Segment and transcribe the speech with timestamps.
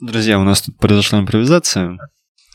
[0.00, 1.96] Друзья, у нас тут произошла импровизация.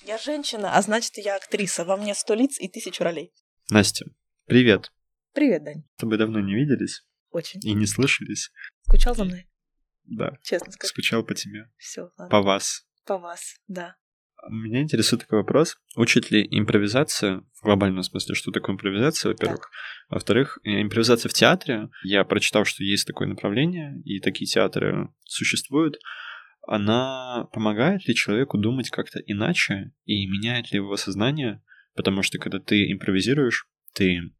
[0.05, 1.83] Я женщина, а значит, я актриса.
[1.85, 3.33] Во мне сто лиц и тысячу ролей.
[3.71, 4.05] Настя,
[4.45, 4.91] привет.
[5.33, 5.83] Привет, Дань.
[5.95, 7.59] С тобой давно не виделись Очень.
[7.63, 8.51] и не слышались.
[8.83, 9.47] Скучал за мной?
[10.03, 10.89] Да, Честно скажу.
[10.89, 12.29] скучал по тебе, Все, ладно.
[12.29, 12.85] по вас.
[13.07, 13.95] По вас, да.
[14.49, 15.77] Меня интересует такой вопрос.
[15.95, 19.69] Учит ли импровизация, в глобальном смысле, что такое импровизация, во-первых?
[20.09, 21.89] Во-вторых, э, импровизация в театре.
[22.03, 25.97] Я прочитал, что есть такое направление, и такие театры существуют.
[26.67, 31.61] Она помогает ли человеку думать как-то иначе и меняет ли его сознание?
[31.95, 34.31] Потому что когда ты импровизируешь, ты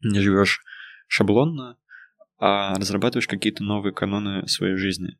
[0.00, 0.62] не живешь
[1.08, 1.78] шаблонно,
[2.38, 5.18] а разрабатываешь какие-то новые каноны своей жизни.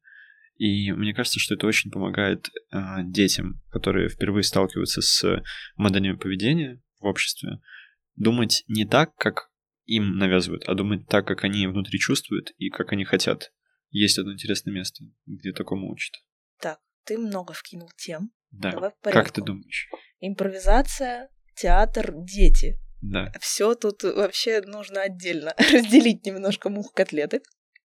[0.57, 5.43] И мне кажется, что это очень помогает э, детям, которые впервые сталкиваются с
[5.77, 7.61] моделями поведения в обществе,
[8.15, 9.51] думать не так, как
[9.85, 13.53] им навязывают, а думать так, как они внутри чувствуют и как они хотят.
[13.91, 16.15] Есть одно интересное место, где такому учат.
[17.05, 18.31] Ты много вкинул тем.
[18.51, 18.73] Да.
[18.73, 19.41] Давай по Как ты порядку.
[19.43, 19.89] думаешь?
[20.21, 22.79] Импровизация, театр, дети.
[23.03, 23.31] Да.
[23.41, 27.43] Все тут вообще нужно отдельно разделить немножко мух котлеты.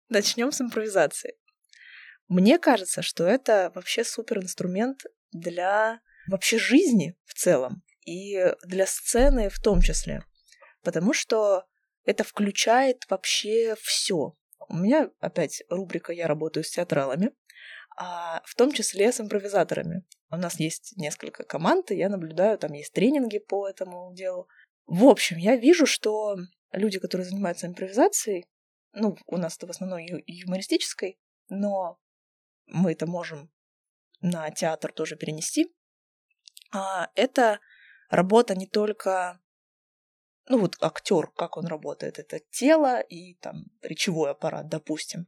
[0.09, 1.35] Начнем с импровизации.
[2.27, 9.49] Мне кажется, что это вообще супер инструмент для вообще жизни в целом и для сцены
[9.49, 10.23] в том числе,
[10.83, 11.65] потому что
[12.03, 14.35] это включает вообще все.
[14.67, 17.31] У меня опять рубрика «Я работаю с театралами»,
[17.97, 20.03] в том числе с импровизаторами.
[20.29, 24.47] У нас есть несколько команд, и я наблюдаю, там есть тренинги по этому делу.
[24.85, 26.35] В общем, я вижу, что
[26.71, 28.45] люди, которые занимаются импровизацией,
[28.93, 31.99] ну, у нас это в основном ю- юмористической, но
[32.67, 33.51] мы это можем
[34.21, 35.73] на театр тоже перенести.
[36.71, 37.59] А, это
[38.09, 39.39] работа не только,
[40.47, 45.27] ну вот актер, как он работает, это тело и там речевой аппарат, допустим.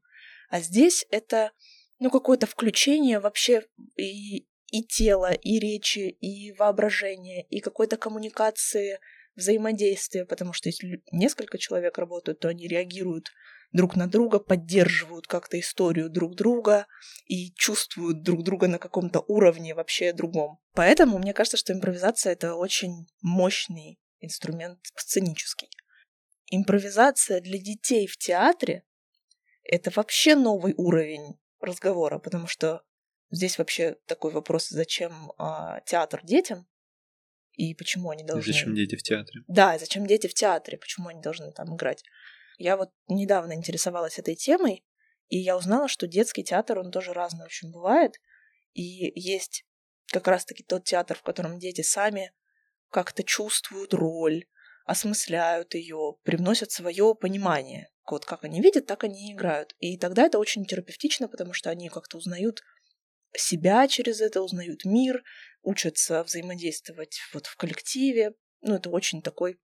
[0.50, 1.52] А здесь это,
[2.00, 3.64] ну, какое-то включение вообще
[3.96, 9.00] и, и тела, и речи, и воображения, и какой-то коммуникации,
[9.38, 13.32] взаимодействия, потому что если несколько человек работают, то они реагируют
[13.72, 16.88] друг на друга, поддерживают как-то историю друг друга
[17.28, 20.60] и чувствуют друг друга на каком-то уровне вообще другом.
[20.74, 25.70] Поэтому мне кажется, что импровизация— это очень мощный инструмент сценический.
[26.50, 28.84] Импровизация для детей в театре—
[29.64, 32.84] это вообще новый уровень разговора, потому что
[33.32, 36.68] здесь вообще такой вопрос, зачем а, театр детям
[37.54, 38.54] и почему они должны...
[38.54, 39.42] Зачем дети в театре?
[39.48, 42.04] Да, и зачем дети в театре, почему они должны там играть.
[42.58, 44.86] Я вот недавно интересовалась этой темой,
[45.28, 48.14] и я узнала, что детский театр, он тоже разный очень бывает.
[48.74, 49.66] И есть
[50.08, 52.32] как раз-таки тот театр, в котором дети сами
[52.90, 54.46] как-то чувствуют роль,
[54.88, 57.90] осмысляют ее, привносят свое понимание.
[58.10, 59.76] Вот как они видят, так они и играют.
[59.80, 62.64] И тогда это очень терапевтично, потому что они как-то узнают
[63.36, 65.24] себя через это, узнают мир,
[65.62, 68.34] учатся взаимодействовать вот в коллективе.
[68.62, 69.60] Ну, это очень такой...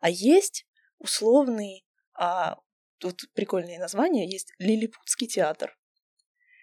[0.00, 0.66] А есть
[0.98, 2.56] условный, а,
[2.98, 5.78] тут прикольные названия, есть Лилипутский театр.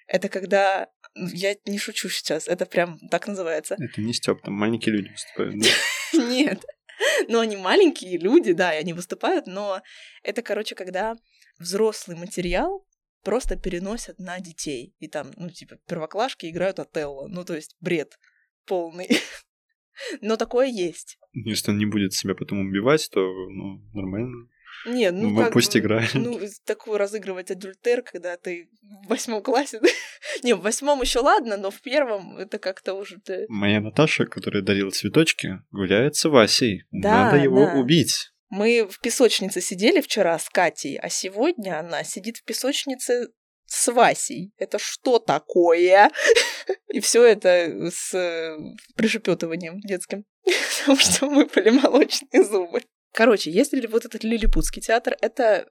[0.06, 0.90] Это когда...
[1.16, 3.78] ну, Я не шучу сейчас, это прям так называется.
[3.80, 5.56] Это не Степ, там маленькие люди выступают.
[6.14, 6.62] Нет.
[7.28, 9.82] Ну, они маленькие люди, да, и они выступают, но
[10.24, 11.16] это, короче, когда
[11.60, 12.86] взрослый материал
[13.24, 14.96] просто переносят на детей.
[15.00, 17.28] И там, ну, типа, первоклашки играют Отелло.
[17.28, 18.18] Ну, то есть бред
[18.66, 19.10] полный.
[20.22, 21.18] Но такое есть.
[21.34, 24.50] Если он не будет себя потом убивать, то ну, нормально.
[24.86, 26.14] Нет, ну, Ну, как пусть бы, играет.
[26.14, 29.80] Ну, такую разыгрывать адюльтер, когда ты в восьмом классе.
[30.44, 33.46] Не, в восьмом еще ладно, но в первом это как-то уже ты...
[33.48, 36.84] Моя Наташа, которая дарила цветочки, гуляет с Васей.
[36.92, 37.74] Да, Надо его да.
[37.74, 38.32] убить.
[38.50, 43.30] Мы в песочнице сидели вчера с Катей, а сегодня она сидит в песочнице
[43.66, 44.52] с Васей.
[44.58, 46.12] Это что такое?
[46.94, 48.58] И все это с э,
[48.96, 50.26] пришепетыванием детским,
[50.80, 52.82] потому что выпали молочные зубы.
[53.14, 55.68] Короче, если вот этот лилипутский театр, это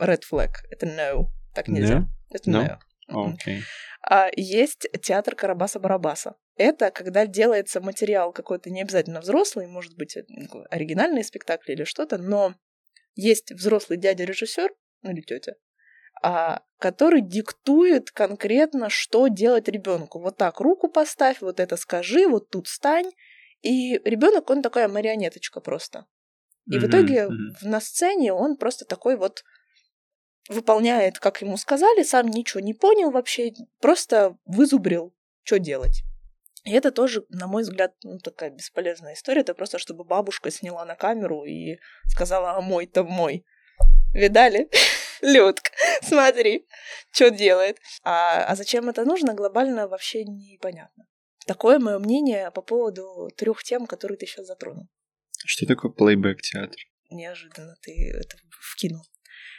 [0.00, 1.98] red flag, это no, так нельзя.
[1.98, 2.04] No?
[2.30, 2.78] Это No?
[3.08, 3.62] Окей.
[4.02, 6.34] А есть театр Карабаса-Барабаса.
[6.56, 11.84] Это когда делается материал какой-то не обязательно взрослый, может быть, э, такой оригинальный спектакль или
[11.84, 12.54] что-то, но
[13.14, 14.70] есть взрослый дядя-режиссер,
[15.02, 15.54] ну или тетя,
[16.22, 20.20] а, который диктует конкретно, что делать ребенку.
[20.20, 23.10] Вот так руку поставь, вот это скажи, вот тут стань.
[23.62, 26.06] И ребенок, он такая марионеточка просто.
[26.70, 27.28] И в итоге
[27.62, 29.44] на сцене он просто такой вот
[30.48, 36.02] выполняет, как ему сказали, сам ничего не понял вообще, просто вызубрил, что делать.
[36.64, 39.40] И это тоже, на мой взгляд, ну, такая бесполезная история.
[39.40, 43.46] Это просто, чтобы бабушка сняла на камеру и сказала, а мой-то мой.
[44.12, 44.68] Видали?
[45.22, 45.70] Людка,
[46.02, 46.66] смотри,
[47.10, 47.78] что делает.
[48.02, 51.06] А, а зачем это нужно, глобально вообще непонятно.
[51.46, 54.88] Такое мое мнение по поводу трех тем, которые ты сейчас затронул.
[55.44, 56.76] Что такое плейбэк-театр?
[57.10, 58.36] Неожиданно ты это
[58.72, 59.04] вкинул.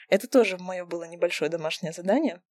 [0.10, 2.42] Это тоже мое было небольшое домашнее задание.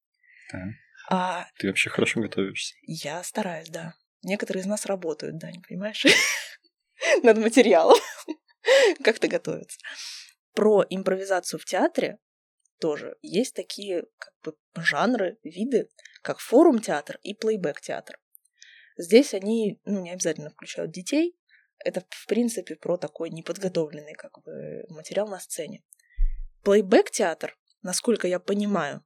[0.51, 0.65] Да.
[1.09, 1.47] А...
[1.57, 2.75] Ты вообще хорошо готовишься.
[2.83, 3.95] Я стараюсь, да.
[4.23, 6.05] Некоторые из нас работают, да, не понимаешь?
[7.23, 7.97] Над материалом.
[9.03, 9.79] Как-то готовятся.
[10.53, 12.19] Про импровизацию в театре
[12.79, 15.89] тоже есть такие как бы жанры, виды,
[16.21, 18.19] как форум-театр и плейбэк-театр.
[18.97, 21.38] Здесь они, ну, не обязательно включают детей.
[21.83, 25.83] Это, в принципе, про такой неподготовленный как бы материал на сцене.
[26.63, 29.03] Плейбэк-театр, насколько я понимаю,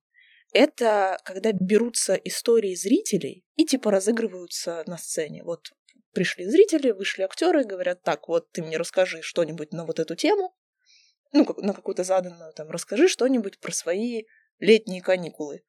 [0.54, 5.44] это когда берутся истории зрителей и типа разыгрываются на сцене.
[5.44, 5.72] Вот
[6.14, 10.56] пришли зрители, вышли актеры, говорят, так, вот ты мне расскажи что-нибудь на вот эту тему,
[11.32, 14.24] ну, на какую-то заданную, там, расскажи что-нибудь про свои
[14.60, 15.64] летние каникулы.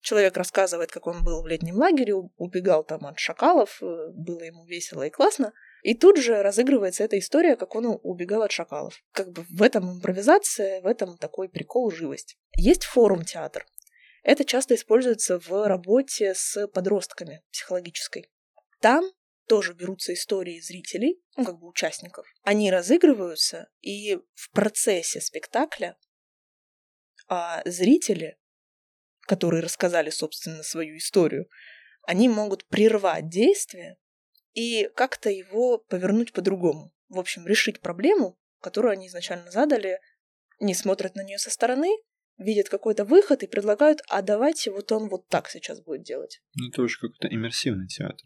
[0.00, 4.66] Человек рассказывает, как он был в летнем лагере, убегал там от шакалов, э, было ему
[4.66, 5.52] весело и классно.
[5.84, 9.04] И тут же разыгрывается эта история, как он убегал от шакалов.
[9.12, 12.38] Как бы в этом импровизация, в этом такой прикол, живость.
[12.56, 13.66] Есть форум-театр.
[14.22, 18.30] Это часто используется в работе с подростками психологической.
[18.80, 19.04] Там
[19.46, 22.26] тоже берутся истории зрителей, ну, как бы участников.
[22.44, 25.98] Они разыгрываются, и в процессе спектакля
[27.28, 28.38] а зрители,
[29.20, 31.46] которые рассказали, собственно, свою историю,
[32.06, 33.98] они могут прервать действие
[34.54, 36.92] и как-то его повернуть по-другому.
[37.08, 40.00] В общем, решить проблему, которую они изначально задали,
[40.60, 41.90] не смотрят на нее со стороны,
[42.38, 46.40] видят какой-то выход и предлагают, а давайте вот он вот так сейчас будет делать.
[46.54, 48.24] Ну, это уже какой-то иммерсивный театр.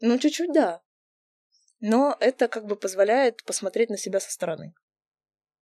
[0.00, 0.82] Ну, чуть-чуть, да.
[1.80, 4.74] Но это как бы позволяет посмотреть на себя со стороны.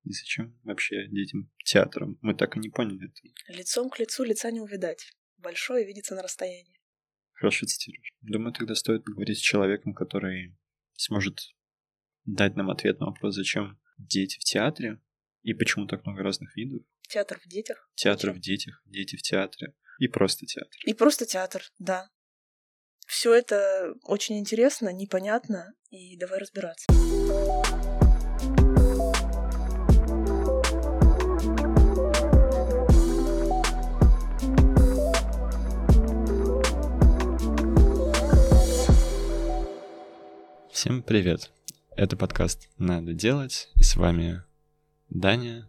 [0.05, 2.19] И зачем вообще детям театром?
[2.23, 3.57] Мы так и не поняли это.
[3.57, 5.13] Лицом к лицу лица не увидать.
[5.37, 6.78] Большое видится на расстоянии.
[7.39, 8.11] Хорошо цитируешь.
[8.21, 10.57] Думаю, тогда стоит поговорить с человеком, который
[10.95, 11.39] сможет
[12.25, 15.01] дать нам ответ на вопрос, зачем дети в театре
[15.43, 16.83] и почему так много разных видов.
[17.09, 17.89] Театр в детях.
[17.95, 20.77] Театр в детях, дети в театре и просто театр.
[20.85, 22.09] И просто театр, да.
[23.07, 26.88] Все это очень интересно, непонятно, и давай разбираться.
[40.79, 41.51] Всем привет!
[41.97, 44.45] Это подкаст «Надо делать», и с вами
[45.11, 45.67] Даня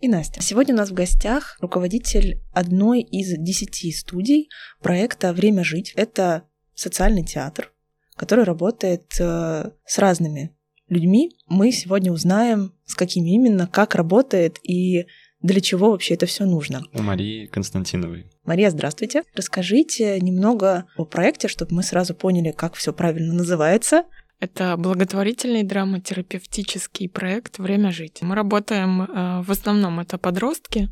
[0.00, 0.40] и Настя.
[0.42, 4.48] Сегодня у нас в гостях руководитель одной из десяти студий
[4.80, 5.92] проекта «Время жить».
[5.96, 7.72] Это социальный театр,
[8.14, 10.56] который работает э, с разными
[10.88, 11.32] людьми.
[11.48, 15.06] Мы сегодня узнаем, с какими именно, как работает и
[15.42, 16.84] для чего вообще это все нужно.
[16.92, 18.30] У Марии Константиновой.
[18.44, 19.24] Мария, здравствуйте.
[19.34, 24.04] Расскажите немного о проекте, чтобы мы сразу поняли, как все правильно называется.
[24.40, 28.18] Это благотворительный драматерапевтический проект «Время жить».
[28.22, 30.88] Мы работаем, э, в основном это подростки,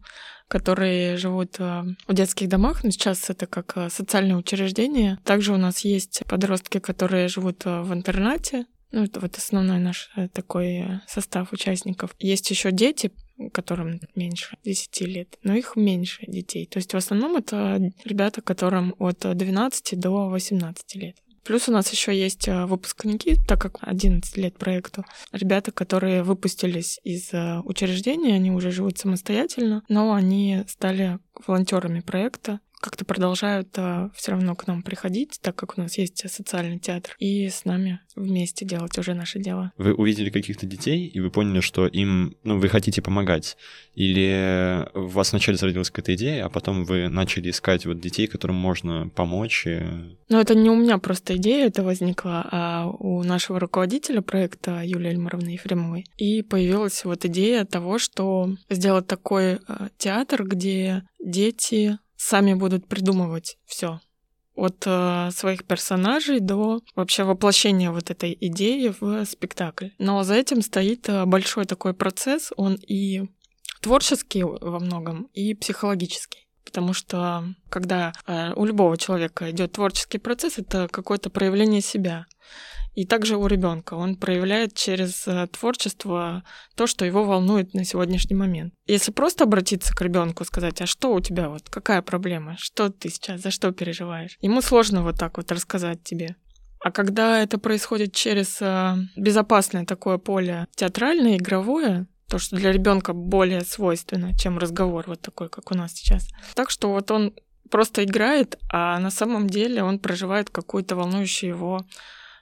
[0.49, 5.19] которые живут э, в детских домах, но сейчас это как э, социальное учреждение.
[5.25, 11.01] Также у нас есть подростки, которые живут в интернате, ну, это вот основной наш такой
[11.09, 12.15] состав участников.
[12.19, 13.11] Есть еще дети,
[13.51, 16.67] которым меньше 10 лет, но их меньше детей.
[16.67, 21.17] То есть в основном это ребята, которым от 12 до 18 лет.
[21.45, 25.05] Плюс у нас еще есть э, выпускники, так как 11 лет проекту.
[25.33, 32.61] Ребята, которые выпустились из э, учреждения, они уже живут самостоятельно, но они стали волонтерами проекта
[32.83, 37.15] как-то продолжают а, все равно к нам приходить, так как у нас есть социальный театр,
[37.19, 39.73] и с нами вместе делать уже наше дело.
[39.79, 43.57] Вы увидели каких-то детей, и вы поняли, что им, ну, вы хотите помогать?
[43.95, 48.57] Или у вас вначале зародилась какая-то идея, а потом вы начали искать вот детей, которым
[48.57, 49.67] можно помочь?
[49.67, 49.81] И...
[50.29, 55.11] Ну, это не у меня просто идея это возникла, а у нашего руководителя проекта Юлии
[55.11, 56.05] Эльмаровны Ефремовой.
[56.17, 63.59] И появилась вот идея того, что сделать такой а, театр, где дети сами будут придумывать
[63.67, 64.01] все
[64.55, 69.89] от э, своих персонажей до вообще воплощения вот этой идеи в спектакль.
[69.99, 73.23] Но за этим стоит э, большой такой процесс, он и
[73.81, 76.47] творческий во многом, и психологический.
[76.65, 82.27] Потому что когда э, у любого человека идет творческий процесс, это какое-то проявление себя.
[82.95, 86.45] И также у ребенка он проявляет через э, творчество
[86.77, 88.75] то, что его волнует на сегодняшний момент.
[88.87, 93.09] Если просто обратиться к ребенку, сказать, а что у тебя, вот какая проблема, что ты
[93.09, 96.37] сейчас, за что переживаешь, ему сложно вот так вот рассказать тебе.
[96.81, 103.13] А когда это происходит через э, безопасное такое поле театральное, игровое, То, что для ребенка
[103.13, 106.29] более свойственно, чем разговор вот такой, как у нас сейчас.
[106.55, 107.35] Так что вот он
[107.71, 111.85] просто играет, а на самом деле он проживает какой-то волнующий его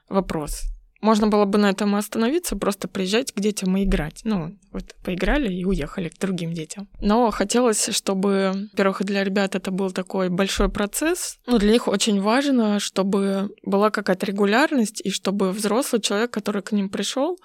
[0.08, 0.62] вопрос.
[1.00, 4.20] Можно было бы на этом остановиться, просто приезжать к детям и играть.
[4.22, 6.88] Ну, вот поиграли и уехали к другим детям.
[7.00, 11.40] Но хотелось, чтобы, во-первых, для ребят это был такой большой процесс.
[11.48, 16.70] Ну, для них очень важно, чтобы была какая-то регулярность, и чтобы взрослый человек, который к
[16.70, 17.40] ним пришел,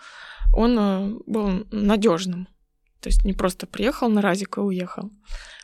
[0.53, 2.47] он э, был надежным.
[3.01, 5.11] То есть не просто приехал на разик и уехал.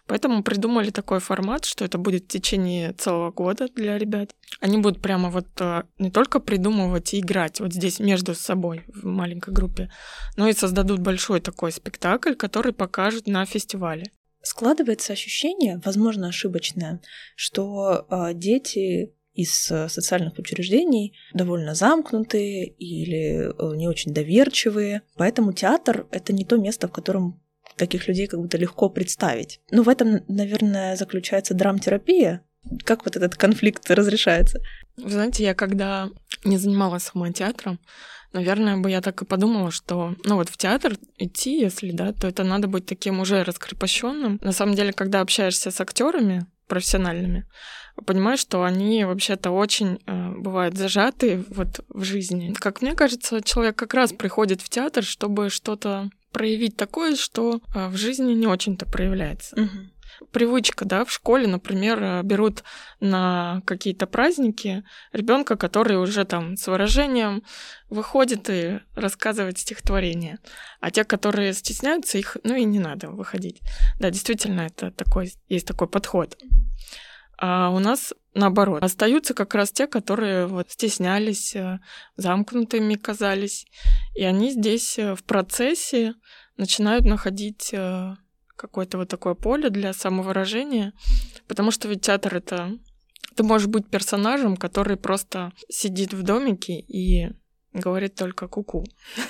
[0.08, 4.36] Поэтому придумали такой формат, что это будет в течение целого года для ребят.
[4.60, 9.06] Они будут прямо вот э, не только придумывать и играть вот здесь между собой в
[9.06, 9.90] маленькой группе,
[10.36, 14.12] но и создадут большой такой спектакль, который покажут на фестивале.
[14.44, 17.00] Складывается ощущение, возможно, ошибочное,
[17.36, 25.04] что э, дети из э, социальных учреждений довольно замкнутые или э, не очень доверчивые.
[25.16, 27.42] Поэтому театр— это не то место, в котором
[27.78, 29.62] таких людей как будто легко представить.
[29.72, 32.44] Ну, в этом, наверное, заключается драмтерапия.
[32.84, 34.60] Как вот этот конфликт разрешается?
[34.98, 36.10] Вы знаете, я когда
[36.44, 37.80] не занималась сама театром,
[38.34, 42.28] наверное, бы я так и подумала, что, ну вот в театр идти, если, да, то
[42.28, 44.40] это надо быть таким уже раскрепощенным.
[44.42, 47.48] На самом деле, когда общаешься с актерами профессиональными,
[48.06, 52.54] понимаешь, что они вообще-то очень э, бывают зажаты вот в жизни.
[52.54, 57.90] Как мне кажется, человек как раз приходит в театр, чтобы что-то проявить такое, что а,
[57.90, 59.56] в жизни не очень-то проявляется.
[59.60, 60.28] Угу.
[60.32, 62.64] Привычка, да, в школе, например, э, берут
[63.00, 64.84] на какие-то праздники
[65.14, 67.44] ребенка, который уже там с выражением
[67.90, 70.38] выходит и рассказывает стихотворение.
[70.80, 73.62] А те, которые стесняются, их, ну и не надо выходить.
[74.00, 76.38] Да, действительно, это такой, есть такой подход.
[77.44, 78.84] А у нас наоборот.
[78.84, 81.80] Остаются как раз те, которые вот стеснялись, э,
[82.16, 83.66] замкнутыми казались.
[84.14, 86.14] И они здесь э, в процессе
[86.56, 88.16] начинают находить э,
[88.56, 90.94] какое-то вот такое поле для самовыражения,
[91.48, 92.78] потому что ведь театр это
[93.36, 97.32] ты можешь быть персонажем, который просто сидит в домике и
[97.74, 98.86] говорит только куку.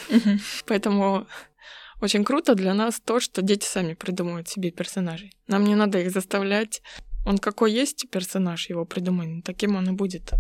[0.10, 0.40] -ку.
[0.68, 1.28] Поэтому
[2.02, 5.32] очень круто для нас то, что дети сами придумывают себе персонажей.
[5.48, 6.82] Нам не надо их заставлять
[7.26, 10.32] он какой есть персонаж, его придуман, таким он и будет.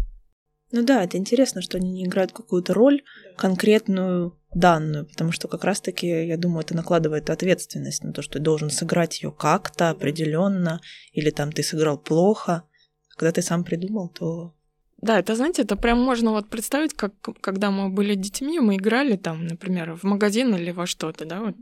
[0.71, 3.03] Ну да, это интересно, что они не играют какую-то роль
[3.37, 8.39] конкретную данную, потому что как раз-таки, я думаю, это накладывает ответственность на то, что ты
[8.39, 12.63] должен сыграть ее как-то определенно, или там ты сыграл плохо.
[13.17, 14.55] Когда ты сам придумал, то
[15.01, 19.17] да, это, знаете, это прям можно вот представить, как когда мы были детьми, мы играли
[19.17, 21.55] там, например, в магазин или во что-то, да, вот.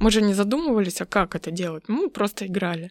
[0.00, 2.90] Мы же не задумывались, а как это делать, мы просто играли.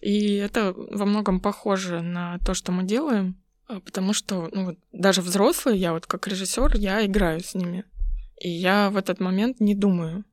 [0.00, 3.36] И это во многом похоже на то, что мы делаем,
[3.66, 7.84] а, потому что ну, вот, даже взрослые, я вот как режиссер, я играю с ними.
[8.40, 10.24] И я в этот момент не думаю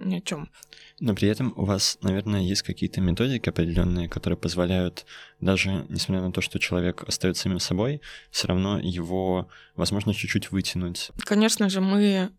[0.00, 0.48] ни о чем.
[0.98, 5.06] Но при этом у вас, наверное, есть какие-то методики определенные, которые позволяют
[5.40, 11.10] даже, несмотря на то, что человек остается самим собой, все равно его, возможно, чуть-чуть вытянуть.
[11.24, 12.30] Конечно же, мы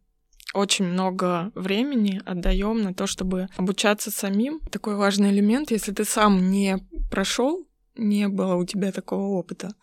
[0.54, 4.60] очень много времени отдаем на то, чтобы обучаться самим.
[4.72, 6.78] Такой важный элемент, если ты сам не
[7.10, 9.74] прошел, не было у тебя такого опыта,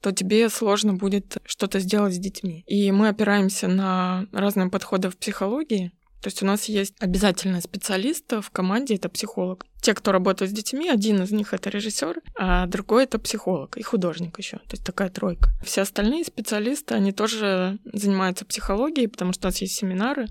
[0.00, 2.64] то тебе сложно будет что-то сделать с детьми.
[2.66, 8.30] И мы опираемся на разные подходы в психологии, то есть у нас есть обязательно специалист
[8.30, 9.66] в команде, это психолог.
[9.80, 13.82] Те, кто работает с детьми, один из них это режиссер, а другой это психолог и
[13.82, 14.58] художник еще.
[14.58, 15.50] То есть такая тройка.
[15.64, 20.26] Все остальные специалисты, они тоже занимаются психологией, потому что у нас есть семинары,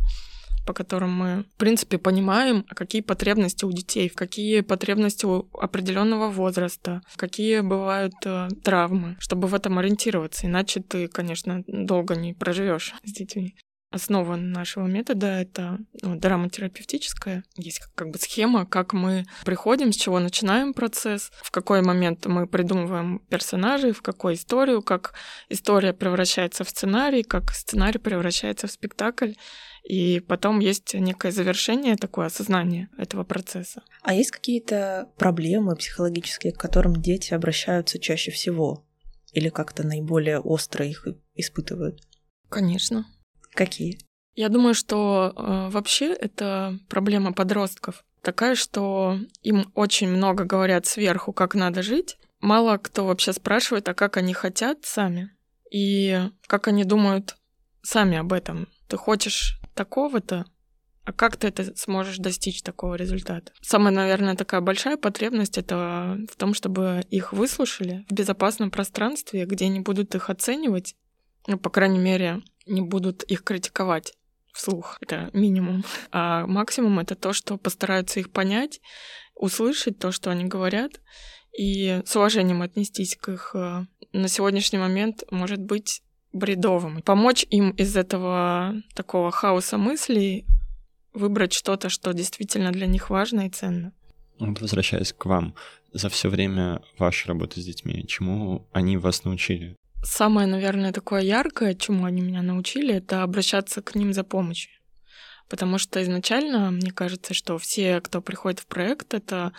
[0.68, 7.02] по которым мы, в принципе, понимаем, какие потребности у детей, какие потребности у определенного возраста,
[7.16, 10.46] какие бывают э, травмы, чтобы в этом ориентироваться.
[10.46, 13.56] Иначе ты, конечно, долго не проживешь с детьми.
[13.92, 17.44] Основа нашего метода— это ну, драматерапевтическая.
[17.56, 22.46] Есть как бы схема, как мы приходим, с чего начинаем процесс, в какой момент мы
[22.46, 25.16] придумываем персонажей, в какой историю, как
[25.50, 29.34] история превращается в сценарий, как сценарий превращается в спектакль.
[29.84, 33.82] И потом есть некое завершение, такое осознание этого процесса.
[34.04, 38.86] А есть какие-то проблемы психологические, к которым дети обращаются чаще всего?
[39.34, 42.02] Или как-то наиболее остро их испытывают?
[42.50, 43.08] Конечно.
[43.60, 44.00] Какие?
[44.36, 51.34] Я думаю, что э, вообще это проблема подростков такая, что им очень много говорят сверху,
[51.34, 52.18] как надо жить.
[52.40, 55.32] Мало кто вообще спрашивает, а как они хотят сами
[55.70, 57.36] и как они думают
[57.82, 58.70] сами об этом.
[58.88, 60.46] Ты хочешь такого-то,
[61.04, 63.52] а как ты это сможешь достичь такого результата?
[63.60, 69.66] Самая, наверное, такая большая потребность это в том, чтобы их выслушали в безопасном пространстве, где
[69.66, 70.96] они будут их оценивать,
[71.46, 74.14] ну, по крайней мере, не будут их критиковать
[74.54, 74.98] вслух.
[75.02, 75.84] Это минимум.
[76.12, 78.82] А максимум— это то, что постараются их понять,
[79.36, 81.00] услышать то, что они говорят,
[81.58, 87.02] и с уважением отнестись к их э, на сегодняшний момент, может быть, бредовым.
[87.02, 90.46] Помочь им из этого такого хаоса мыслей
[91.14, 93.94] выбрать что-то, что действительно для них важно и ценно.
[94.40, 95.56] Вот возвращаясь к вам,
[95.92, 99.76] за все время вашей работы с детьми, чему они вас научили?
[100.04, 104.72] Самое, наверное, такое яркое, чему они меня научили, это обращаться к ним за помощью.
[105.50, 109.52] Потому что изначально мне кажется, что все, кто приходит в проект, это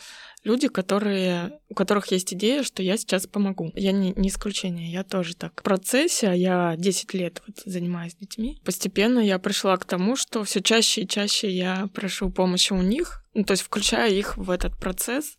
[0.44, 3.72] люди, которые, у которых есть идея, что я сейчас помогу.
[3.74, 5.60] Я не, не исключение, я тоже так.
[5.60, 10.44] В процессе, а я 10 лет вот занимаюсь детьми, постепенно я пришла к тому, что
[10.44, 14.48] все чаще и чаще я прошу помощи у них, ну, то есть включая их в
[14.50, 15.38] этот процесс,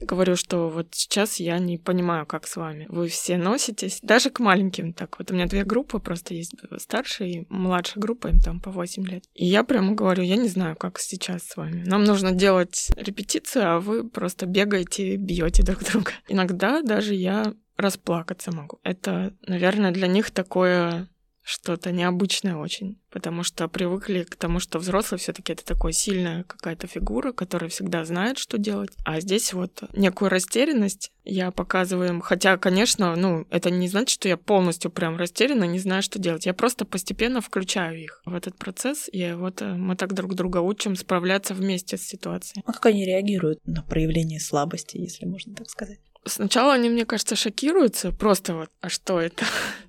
[0.00, 2.86] говорю, что вот сейчас я не понимаю, как с вами.
[2.88, 5.18] Вы все носитесь, даже к маленьким так.
[5.18, 9.06] Вот у меня две группы просто есть, старшая и младшая группа, им там по 8
[9.06, 9.24] лет.
[9.34, 11.82] И я прямо говорю, я не знаю, как сейчас с вами.
[11.84, 16.12] Нам нужно делать репетицию, а вы просто бегаете, бьете друг друга.
[16.28, 18.80] Иногда даже я расплакаться могу.
[18.82, 21.08] Это, наверное, для них такое
[21.48, 26.86] что-то необычное очень, потому что привыкли к тому, что взрослый все-таки это такая сильная какая-то
[26.86, 28.90] фигура, которая всегда знает, что делать.
[29.04, 32.20] А здесь вот некую растерянность я показываю им.
[32.20, 36.44] Хотя, конечно, ну, это не значит, что я полностью прям растеряна, не знаю, что делать.
[36.44, 40.58] Я просто постепенно включаю их в этот процесс, и вот э, мы так друг друга
[40.58, 42.62] учим справляться вместе с ситуацией.
[42.66, 46.00] А как они реагируют на проявление слабости, если можно так сказать?
[46.26, 49.46] Сначала они, мне кажется, шокируются, просто вот, а что это?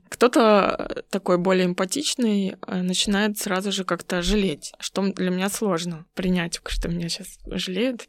[0.09, 6.59] Кто-то такой более эмпатичный э, начинает сразу же как-то жалеть, что для меня сложно принять,
[6.65, 8.05] что меня сейчас жалеют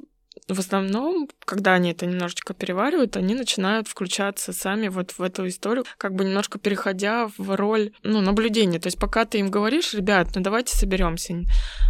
[0.55, 5.85] в основном, когда они это немножечко переваривают, они начинают включаться сами вот в эту историю,
[5.99, 8.79] как бы немножко переходя в роль ну, наблюдения.
[8.79, 11.35] То есть пока ты им говоришь, ребят, ну давайте соберемся,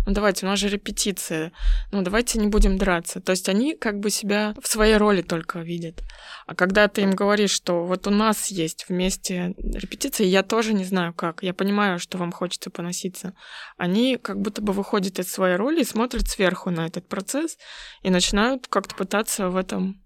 [0.06, 1.52] ну давайте, у нас же репетиция,
[1.92, 3.20] ну давайте не будем драться.
[3.20, 6.00] То есть они как бы себя в своей роли только видят.
[6.46, 10.84] А когда ты им говоришь, что вот у нас есть вместе репетиция, я тоже не
[10.84, 13.34] знаю как, я понимаю, что вам хочется поноситься,
[13.76, 17.56] они как будто бы выходят из своей роли и смотрят сверху на этот процесс
[18.02, 20.02] и начинают начинают как-то пытаться в этом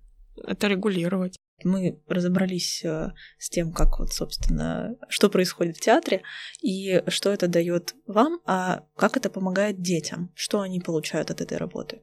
[0.47, 1.39] это регулировать.
[1.63, 6.23] Мы разобрались э, с тем, как вот, собственно, что происходит в театре
[6.61, 11.57] и что это дает вам, а как это помогает детям, что они получают от этой
[11.57, 12.03] работы.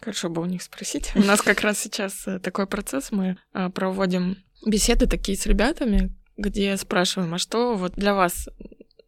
[0.00, 1.10] Хорошо бы у них спросить.
[1.16, 6.14] У нас как раз сейчас э, такой процесс, мы э, проводим беседы такие с ребятами,
[6.36, 8.48] где спрашиваем, а что вот для вас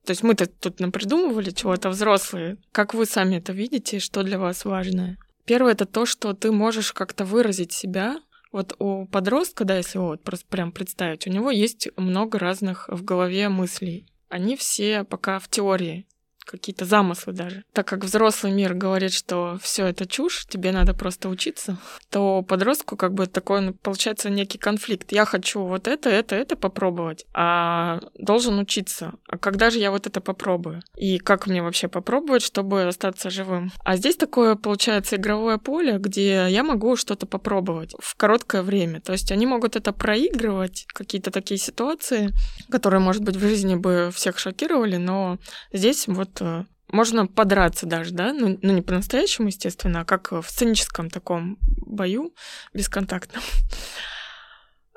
[0.04, 2.58] то есть мы-то тут напридумывали чего-то взрослые.
[2.72, 5.16] Как вы сами это видите, что для вас важное?
[5.44, 8.20] Первое это то, что ты можешь как-то выразить себя.
[8.52, 13.04] Вот у подростка, да, если вот просто прям представить, у него есть много разных в
[13.04, 14.06] голове мыслей.
[14.28, 16.06] Они все пока в теории
[16.44, 17.64] какие-то замыслы даже.
[17.72, 21.78] Так как взрослый мир говорит, что все это чушь, тебе надо просто учиться,
[22.10, 25.12] то подростку как бы такой ну, получается некий конфликт.
[25.12, 29.14] Я хочу вот это, это, это попробовать, а должен учиться.
[29.28, 30.82] А когда же я вот это попробую?
[30.96, 33.72] И как мне вообще попробовать, чтобы остаться живым?
[33.84, 39.00] А здесь такое получается игровое поле, где я могу что-то попробовать в короткое время.
[39.00, 42.32] То есть они могут это проигрывать, какие-то такие ситуации,
[42.70, 45.38] которые, может быть, в жизни бы всех шокировали, но
[45.72, 50.44] здесь вот Э, можно подраться даже, да, ну, ну не по-настоящему, естественно, а как в
[50.48, 52.34] сценическом таком бою
[52.72, 53.42] бесконтактном,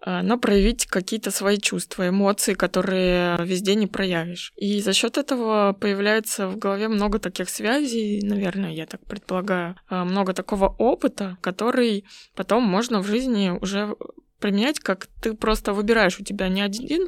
[0.06, 4.52] э, но проявить какие-то свои чувства, эмоции, которые везде не проявишь.
[4.58, 10.04] И за счет этого появляется в голове много таких связей, наверное, я так предполагаю, э,
[10.04, 13.96] много такого опыта, который потом можно в жизни уже
[14.40, 17.08] применять, как ты просто выбираешь у тебя не один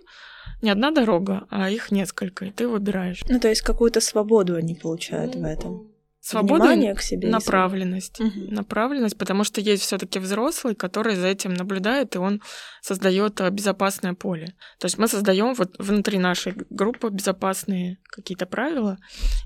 [0.62, 3.24] не одна дорога, а их несколько, и ты выбираешь.
[3.28, 5.90] Ну, то есть какую-то свободу они получают в этом.
[6.22, 8.52] Свободу, Внимание к себе направленность, угу.
[8.52, 12.42] направленность, потому что есть все-таки взрослый, который за этим наблюдает, и он
[12.82, 14.54] создает э, безопасное поле.
[14.80, 18.98] То есть мы создаем вот внутри нашей группы безопасные какие-то правила,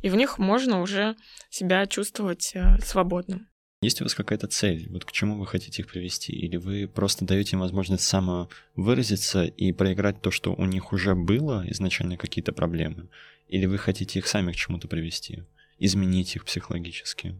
[0.01, 1.15] и в них можно уже
[1.51, 3.47] себя чувствовать э, свободным.
[3.83, 4.87] Есть у вас какая-то цель?
[4.89, 6.31] Вот к чему вы хотите их привести?
[6.31, 11.63] Или вы просто даете им возможность самовыразиться и проиграть то, что у них уже было
[11.67, 13.09] изначально какие-то проблемы?
[13.49, 15.43] Или вы хотите их сами к чему-то привести?
[15.79, 17.35] Изменить их психологически?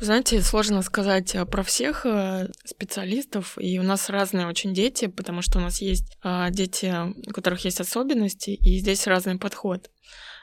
[0.00, 5.42] знаете, сложно сказать э, про всех э, специалистов, и у нас разные очень дети, потому
[5.42, 6.92] что у нас есть э, дети,
[7.28, 9.90] у которых есть особенности, и здесь разный подход.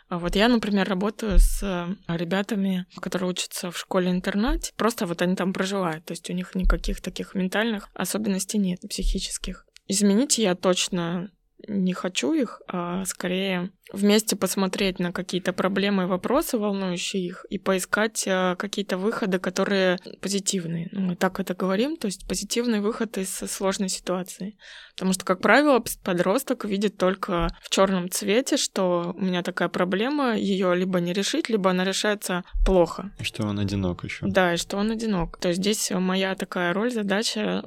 [0.09, 4.73] А вот я, например, работаю с э, ребятами, которые учатся в школе-интернате.
[4.75, 9.67] Просто вот они там проживают, то есть у них никаких таких ментальных особенностей нет, психических.
[9.87, 11.29] Изменить я точно
[11.67, 17.57] не хочу их, а скорее вместе посмотреть на какие-то проблемы и вопросы, волнующие их, и
[17.57, 20.89] поискать а, какие-то выходы, которые позитивные.
[20.91, 24.57] Ну, мы так это говорим, то есть позитивный выход из сложной ситуации.
[24.95, 30.37] Потому что, как правило, подросток видит только в черном цвете, что у меня такая проблема,
[30.37, 33.11] ее либо не решить, либо она решается плохо.
[33.19, 34.25] И что он одинок еще.
[34.27, 35.37] Да, и что он одинок.
[35.37, 37.63] То есть здесь моя такая роль, задача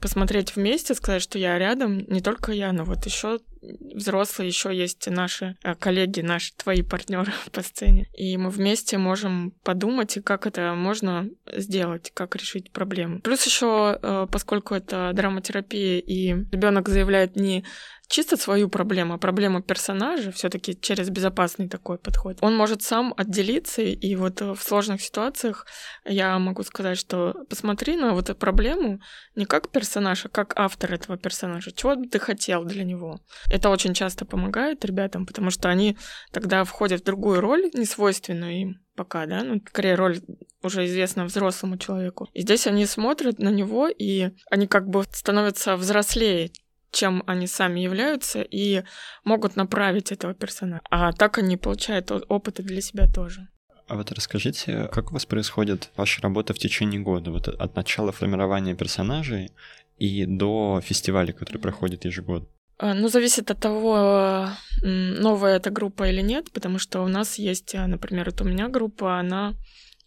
[0.00, 5.08] посмотреть вместе, сказать, что я рядом, не только я, но вот еще взрослые, еще есть
[5.08, 8.08] наши э, коллеги, наши твои партнеры по сцене.
[8.16, 13.20] И мы вместе можем подумать, как это можно сделать, как решить проблему.
[13.20, 17.64] Плюс еще, э, поскольку это драматерапия, и ребенок заявляет не
[18.10, 22.38] чисто свою проблему, а проблему персонажа, все-таки через безопасный такой подход.
[22.40, 25.64] Он может сам отделиться, и вот в сложных ситуациях
[26.04, 29.00] я могу сказать, что посмотри на вот эту проблему
[29.36, 31.70] не как персонаж, а как автор этого персонажа.
[31.72, 33.20] Чего бы ты хотел для него?
[33.48, 35.96] Это очень часто помогает ребятам, потому что они
[36.32, 40.20] тогда входят в другую роль, не свойственную им пока, да, ну, скорее роль
[40.62, 42.28] уже известна взрослому человеку.
[42.34, 46.50] И здесь они смотрят на него, и они как бы становятся взрослее,
[46.90, 48.82] чем они сами являются, и
[49.24, 50.82] могут направить этого персонажа.
[50.90, 53.48] А так они получают опыты для себя тоже.
[53.88, 58.12] А вот расскажите, как у вас происходит ваша работа в течение года, вот от начала
[58.12, 59.50] формирования персонажей
[59.98, 62.48] и до фестиваля, который проходит ежегодно?
[62.78, 64.48] А, ну, зависит от того,
[64.82, 68.68] новая эта группа или нет, потому что у нас есть, а, например, вот у меня
[68.68, 69.54] группа, она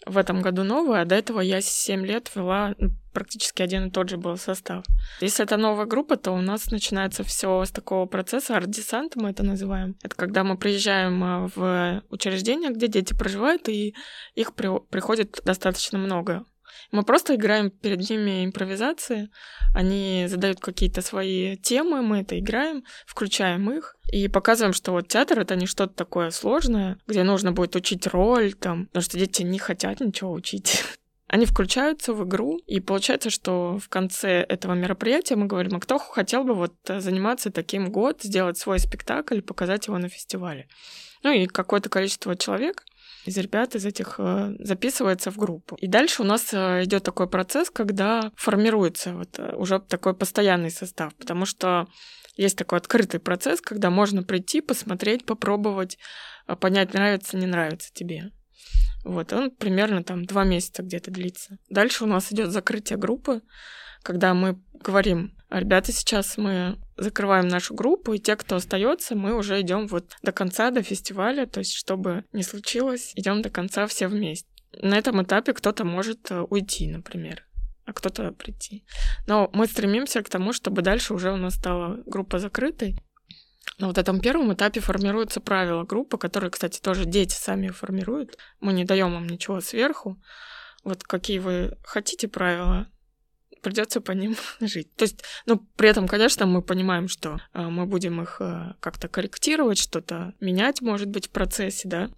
[0.05, 3.91] в этом году новая, а до этого я 7 лет вела ну, практически один и
[3.91, 4.83] тот же был состав.
[5.21, 9.43] Если это новая группа, то у нас начинается все с такого процесса арт-десанта, мы это
[9.43, 9.95] называем.
[10.03, 13.95] Это когда мы приезжаем а, в учреждение, где дети проживают, и
[14.35, 16.45] их при приходит достаточно много.
[16.91, 19.29] Мы просто играем перед ними импровизации,
[19.73, 25.39] они задают какие-то свои темы, мы это играем, включаем их и показываем, что вот театр
[25.39, 29.59] это не что-то такое сложное, где нужно будет учить роль, там, потому что дети не
[29.59, 30.83] хотят ничего учить.
[31.27, 35.97] Они включаются в игру, и получается, что в конце этого мероприятия мы говорим, а кто
[35.97, 40.67] хотел бы вот заниматься таким год, сделать свой спектакль, показать его на фестивале.
[41.23, 42.83] Ну и какое-то количество человек
[43.25, 45.75] из ребят из этих э, записывается в группу.
[45.75, 50.71] И дальше у нас э, идет такой процесс, когда формируется вот э, уже такой постоянный
[50.71, 51.87] состав, потому что
[52.35, 55.97] есть такой открытый процесс, когда можно прийти, посмотреть, попробовать,
[56.59, 58.31] понять, нравится, не нравится тебе.
[59.03, 61.57] Вот, он примерно там два месяца где-то длится.
[61.69, 63.41] Дальше у нас идет закрытие группы,
[64.01, 69.59] когда мы говорим, ребята, сейчас мы закрываем нашу группу, и те, кто остается, мы уже
[69.61, 74.07] идем вот до конца, до фестиваля, то есть чтобы не случилось, идем до конца все
[74.07, 74.47] вместе.
[74.81, 77.45] На этом этапе кто-то может э, уйти, например,
[77.85, 78.83] а кто-то прийти.
[79.27, 82.97] Но мы стремимся к тому, чтобы дальше уже у нас стала группа закрытой.
[83.79, 88.37] На вот этом первом этапе формируются правила группы, которые, кстати, тоже дети сами формируют.
[88.59, 90.21] Мы не даем им ничего сверху.
[90.83, 92.87] Вот какие вы хотите правила,
[93.61, 94.93] придется по ним жить.
[94.95, 99.07] То есть, ну, при этом, конечно, мы понимаем, что э, мы будем их э, как-то
[99.07, 102.09] корректировать, что-то менять, может быть, в процессе, да.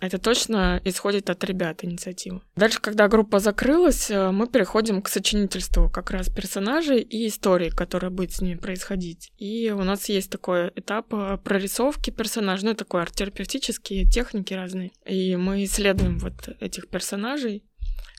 [0.00, 2.42] Это точно исходит от ребят инициативы.
[2.56, 8.10] Дальше, когда группа закрылась, э, мы переходим к сочинительству как раз персонажей и истории, которая
[8.10, 9.32] будет с ними происходить.
[9.38, 14.90] И у нас есть такой этап э, прорисовки персонажей, ну, такой арт-терапевтические техники разные.
[15.04, 17.64] И мы исследуем вот этих персонажей,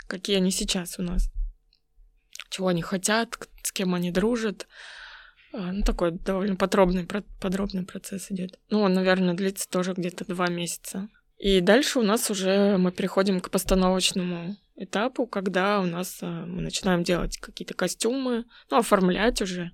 [0.08, 1.30] какие они сейчас у нас
[2.50, 4.68] чего они хотят, с кем они дружат.
[5.54, 7.06] А, ну, такой довольно подробный,
[7.40, 8.60] подробный процесс идет.
[8.70, 11.10] Ну, он, наверное, длится тоже где-то два месяца.
[11.38, 16.62] И дальше у нас уже мы переходим к постановочному этапу, когда у нас а, мы
[16.62, 19.72] начинаем делать какие-то костюмы, ну, оформлять уже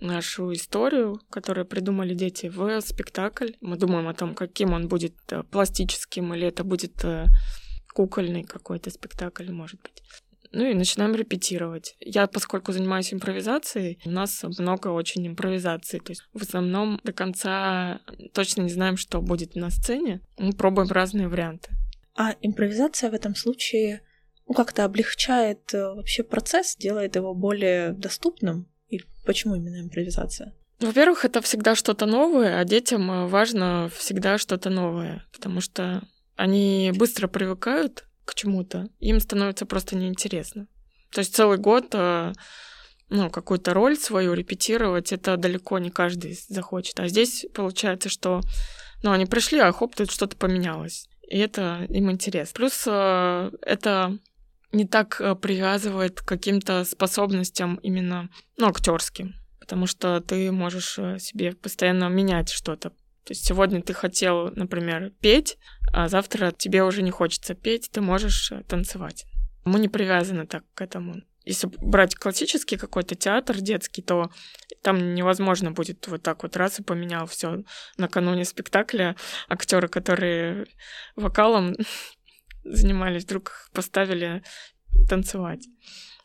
[0.00, 3.52] нашу историю, которую придумали дети, в спектакль.
[3.60, 7.26] Мы думаем о том, каким он будет э, пластическим, или это будет э,
[7.94, 10.02] кукольный какой-то спектакль, может быть.
[10.54, 11.96] Ну и начинаем репетировать.
[11.98, 15.98] Я, поскольку занимаюсь импровизацией, у нас много очень импровизаций.
[15.98, 18.00] То есть в основном до конца
[18.32, 20.20] точно не знаем, что будет на сцене.
[20.38, 21.70] Мы пробуем разные варианты.
[22.16, 24.02] А импровизация в этом случае
[24.46, 28.68] ну, как-то облегчает э, вообще процесс, делает его более доступным?
[28.88, 30.54] И почему именно импровизация?
[30.80, 36.92] Во-первых, это всегда что-то новое, а детям э, важно всегда что-то новое, потому что они
[36.94, 40.66] быстро привыкают к чему-то, им становится просто неинтересно.
[41.10, 42.32] То есть целый год э,
[43.08, 46.98] ну, какую-то роль свою репетировать, это далеко не каждый захочет.
[47.00, 48.40] А здесь получается, что
[49.02, 51.08] ну, они пришли, а хоп, тут что-то поменялось.
[51.28, 52.54] И это им интересно.
[52.56, 54.18] Плюс э, это
[54.72, 59.34] не так э, привязывает к каким-то способностям именно, ну, актерским.
[59.60, 62.92] потому что ты можешь себе постоянно менять что-то.
[63.24, 65.58] То есть сегодня ты хотел, например, петь,
[65.92, 69.24] а завтра тебе уже не хочется петь, ты можешь э, танцевать.
[69.64, 71.22] Мы не привязаны так к этому.
[71.44, 74.30] Если брать классический какой-то театр детский, то
[74.82, 77.64] там невозможно будет вот так вот раз и поменял все
[77.96, 79.16] накануне спектакля.
[79.48, 80.66] Актеры, которые
[81.16, 81.74] вокалом
[82.64, 84.42] занимались, вдруг поставили
[85.08, 85.66] танцевать.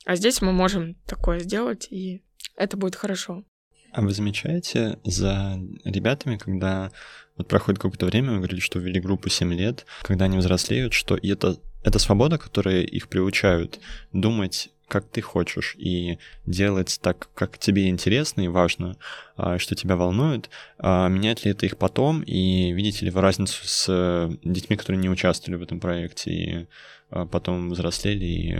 [0.05, 2.23] А здесь мы можем такое сделать, и
[2.55, 3.43] это будет хорошо.
[3.91, 6.91] А вы замечаете за ребятами, когда
[7.37, 11.15] вот проходит какое-то время, вы говорили, что ввели группу 7 лет, когда они взрослеют, что
[11.15, 13.79] и это, это свобода, которая их приучают
[14.13, 18.97] думать как ты хочешь, и делать так, как тебе интересно и важно,
[19.37, 20.49] а, что тебя волнует.
[20.79, 25.09] А меняет ли это их потом, и видите ли вы разницу с детьми, которые не
[25.09, 26.67] участвовали в этом проекте, и
[27.11, 28.57] а, потом взрослели и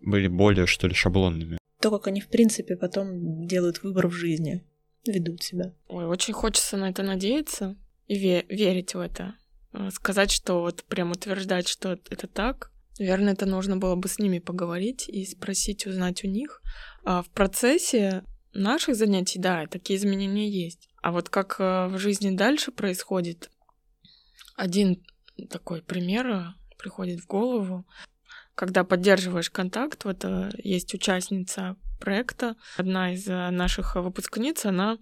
[0.00, 1.58] были более, что ли, шаблонными?
[1.82, 4.64] То, как они, в принципе, потом делают выбор в жизни,
[5.04, 5.74] ведут себя.
[5.88, 9.34] Ой, очень хочется на это надеяться и ве- верить в это.
[9.72, 14.20] А, сказать, что вот прям утверждать, что это так, наверное, это нужно было бы с
[14.20, 16.62] ними поговорить и спросить, узнать у них.
[17.04, 20.88] А в процессе наших занятий, да, такие изменения есть.
[21.02, 23.50] А вот как а, в жизни дальше происходит,
[24.54, 25.04] один
[25.50, 27.84] такой пример а, приходит в голову
[28.54, 34.98] когда поддерживаешь контакт, вот э, есть участница проекта, одна из э, наших выпускниц, она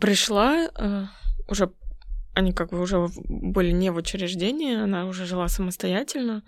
[0.00, 1.06] пришла э,
[1.48, 1.72] уже
[2.34, 6.42] они как бы уже были не в учреждении, она уже жила самостоятельно,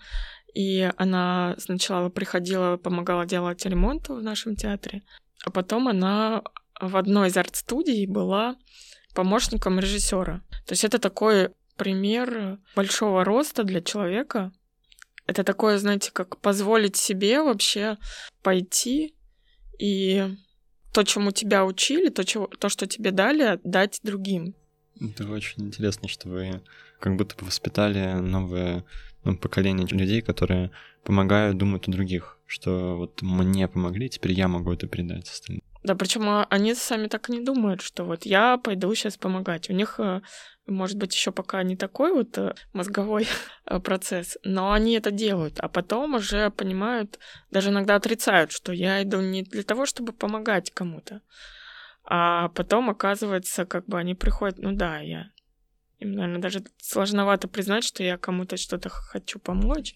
[0.54, 5.02] и она сначала приходила, помогала делать ремонт в нашем театре,
[5.44, 6.42] а потом она
[6.80, 8.56] в одной из арт-студий была
[9.14, 10.42] помощником режиссера.
[10.66, 14.52] То есть это такой пример большого роста для человека,
[15.26, 17.96] это такое, знаете, как позволить себе вообще
[18.42, 19.14] пойти
[19.78, 20.28] и
[20.92, 24.54] то, чему тебя учили, то, чего, то что тебе дали, дать другим.
[25.00, 26.62] Это очень интересно, что вы
[27.00, 28.84] как будто бы воспитали новое
[29.24, 30.70] ну, поколение людей, которые
[31.02, 35.62] помогают, думают о других, что вот мне помогли, теперь я могу это передать остальным.
[35.84, 39.68] Да, причем они сами так и не думают, что вот я пойду сейчас помогать.
[39.68, 40.22] У них э,
[40.66, 43.28] может быть, еще пока не такой вот э, мозговой
[43.66, 47.18] э, процесс, но они это делают, а потом уже понимают,
[47.50, 51.20] даже иногда отрицают, что я иду не для того, чтобы помогать кому-то,
[52.04, 55.30] а потом оказывается, как бы они приходят, ну да, я
[55.98, 59.94] им, наверное, даже сложновато признать, что я кому-то что-то хочу помочь,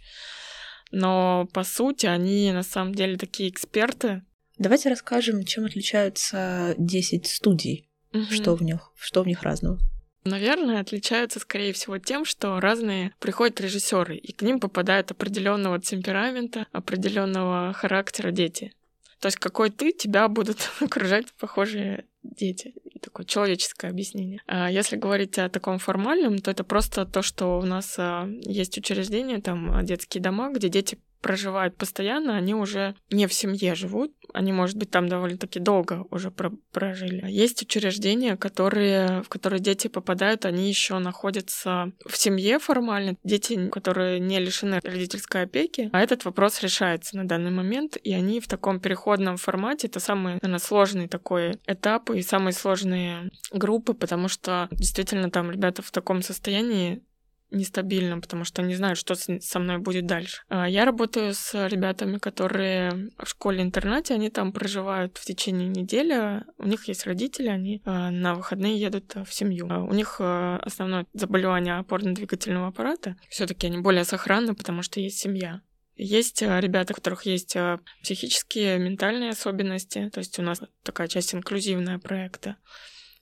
[0.91, 4.23] но по сути они на самом деле такие эксперты.
[4.59, 8.25] Давайте расскажем, чем отличаются 10 студий, угу.
[8.31, 9.79] что в них, что в них разного.
[10.25, 16.67] Наверное, отличаются, скорее всего, тем, что разные приходят режиссеры, и к ним попадают определенного темперамента,
[16.73, 18.73] определенного характера дети.
[19.21, 22.75] То есть какой ты, тебя будут окружать похожие дети.
[23.01, 24.43] Такое человеческое объяснение.
[24.47, 28.77] А если говорить о таком формальном, то это просто то, что у нас а, есть
[28.77, 34.53] учреждения, там детские дома, где дети проживают постоянно, они уже не в семье живут, они,
[34.53, 37.25] может быть, там довольно-таки долго уже про прожили.
[37.29, 44.21] Есть учреждения, которые, в которые дети попадают, они еще находятся в семье формально, дети, которые
[44.21, 48.81] не лишены родительской опеки, а этот вопрос решается на данный момент, и они в таком
[48.81, 55.31] переходном формате, это самый, наверное, сложный такой этап и самые сложные группы, потому что действительно
[55.31, 57.03] там ребята в таком состоянии
[57.51, 60.43] нестабильно, потому что не знают, что со мной будет дальше.
[60.49, 66.67] А, я работаю с ребятами, которые в школе-интернате, они там проживают в течение недели, у
[66.67, 69.67] них есть родители, они а, на выходные едут в семью.
[69.71, 75.19] А, у них основное заболевание опорно-двигательного аппарата, все таки они более сохранны, потому что есть
[75.19, 75.63] семья.
[75.97, 77.57] Есть ребята, у которых есть
[78.03, 82.57] психические, ментальные особенности, то есть у нас такая часть инклюзивная проекта.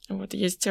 [0.09, 0.69] Вот, есть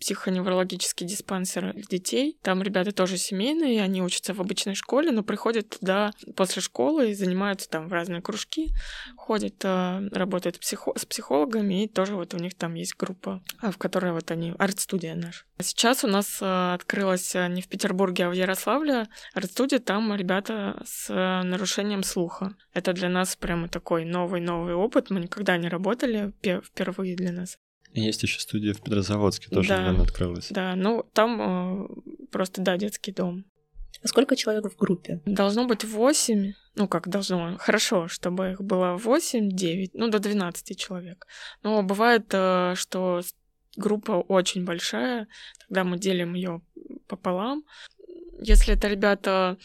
[0.00, 2.38] психоневрологический диспансер детей.
[2.42, 7.14] Там ребята тоже семейные, они учатся в обычной школе, но приходят туда после школы и
[7.14, 8.70] занимаются там в разные кружки,
[9.16, 13.76] ходят, э, работают психо- с психологами, и тоже вот у них там есть группа, в
[13.76, 15.44] которой вот они, арт-студия наша.
[15.60, 21.10] Сейчас у нас открылась не в Петербурге, а в Ярославле арт-студия, там ребята с
[21.44, 22.56] нарушением слуха.
[22.72, 27.58] Это для нас прямо такой новый-новый опыт, мы никогда не работали, впервые для нас.
[27.92, 30.48] Есть еще студия в Петрозаводске, тоже да, недавно открылась.
[30.50, 31.88] Да, ну там э,
[32.30, 33.44] просто, да, детский дом.
[34.02, 35.20] А сколько человек в группе?
[35.26, 36.52] Должно быть восемь.
[36.76, 37.56] Ну, как должно?
[37.58, 41.26] Хорошо, чтобы их было восемь, девять, ну, до двенадцати человек.
[41.62, 43.20] Но бывает, э, что
[43.76, 45.26] группа очень большая,
[45.66, 46.62] тогда мы делим ее
[47.08, 47.64] пополам.
[48.40, 49.58] Если это ребята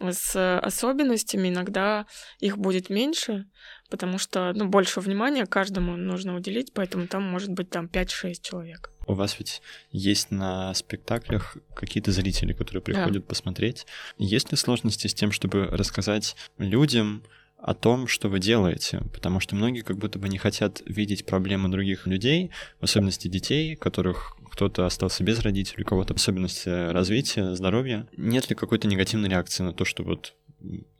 [0.00, 2.06] с особенностями, иногда
[2.40, 3.46] их будет меньше,
[3.94, 8.90] потому что ну, больше внимания каждому нужно уделить, поэтому там может быть там 5-6 человек.
[9.06, 13.28] У вас ведь есть на спектаклях какие-то зрители, которые приходят да.
[13.28, 13.86] посмотреть.
[14.18, 17.22] Есть ли сложности с тем, чтобы рассказать людям
[17.56, 19.02] о том, что вы делаете?
[19.12, 23.76] Потому что многие как будто бы не хотят видеть проблемы других людей, в особенности детей,
[23.76, 28.08] которых кто-то остался без родителей, у кого-то особенности развития, здоровья.
[28.16, 30.34] Нет ли какой-то негативной реакции на то, что вот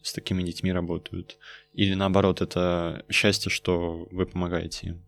[0.02, 1.38] с такими детьми работают?
[1.72, 5.02] Или наоборот, это счастье, что вы помогаете им?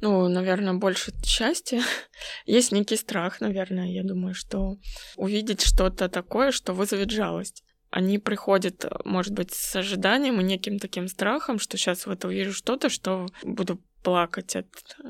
[0.00, 1.82] Ну, наверное, больше счастья.
[2.46, 4.78] Есть некий страх, наверное, я думаю, что
[5.16, 7.62] увидеть что-то такое, что вызовет жалость.
[7.90, 12.88] Они приходят, может быть, с ожиданием и неким таким страхом, что сейчас вот увижу что-то,
[12.88, 14.66] что буду плакать от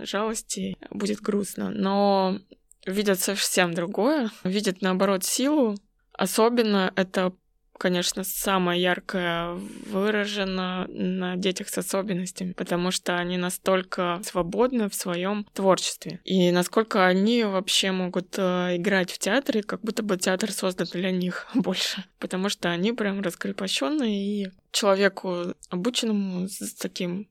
[0.07, 1.71] жалости, будет грустно.
[1.71, 2.39] Но
[2.87, 5.77] видят совсем другое, видят, наоборот, силу.
[6.13, 7.35] Особенно это
[7.79, 9.53] конечно, самое яркое
[9.87, 16.21] выражено на детях с особенностями, потому что они настолько свободны в своем творчестве.
[16.25, 21.11] И насколько они вообще могут э, играть в театре, как будто бы театр создан для
[21.11, 22.05] них больше.
[22.19, 27.29] Потому что они прям раскрепощенные и человеку обученному с таким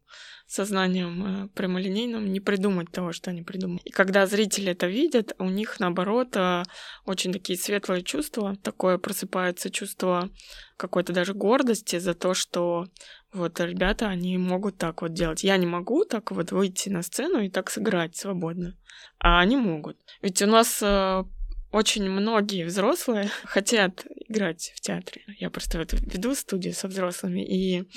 [0.47, 3.81] сознанием э, прямолинейным не придумать того, что они придумали.
[3.83, 6.63] И когда зрители это видят, у них, наоборот, э,
[7.05, 10.29] очень такие светлые чувства, такое просыпается чувство
[10.77, 12.85] какой-то даже гордости за то, что
[13.33, 15.43] вот ребята, они могут так вот делать.
[15.43, 18.77] Я не могу так вот выйти на сцену и так сыграть свободно,
[19.19, 19.97] а они могут.
[20.21, 21.23] Ведь у нас э,
[21.71, 25.23] очень многие взрослые хотят играть в театре.
[25.39, 27.89] Я просто веду студию со взрослыми, и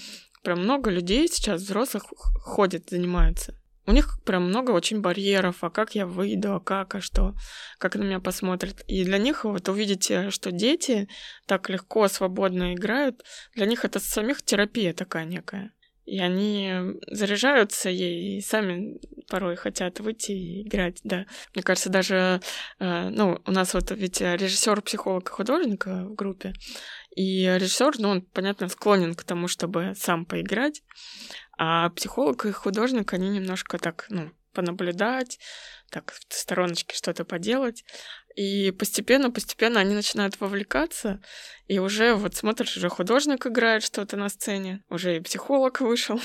[0.42, 2.05] Прям много людей сейчас взрослых
[2.40, 3.55] ходят, занимаются.
[3.88, 7.35] У них прям много очень барьеров, а как я выйду, а как, а что,
[7.79, 8.83] как на меня посмотрят.
[8.87, 11.09] И для них вот увидеть, что дети
[11.46, 13.24] так легко, свободно играют,
[13.55, 15.72] для них это самих терапия такая некая.
[16.05, 16.70] И они
[17.07, 18.98] заряжаются ей и сами
[19.29, 21.27] порой хотят выйти и играть, да.
[21.55, 22.40] Мне кажется, даже,
[22.79, 26.55] э, ну, у нас вот ведь режиссер, психолог и художник в группе,
[27.18, 30.85] и режиссер, ну, он, понятно, склонен к тому, чтобы сам поиграть,
[31.59, 35.40] а психолог и художник, они немножко так, ну, понаблюдать,
[35.90, 37.85] так, в стороночке что-то поделать.
[38.37, 41.20] И постепенно, постепенно они начинают вовлекаться,
[41.66, 46.20] и уже вот смотришь, уже художник играет что-то на сцене, уже и психолог вышел.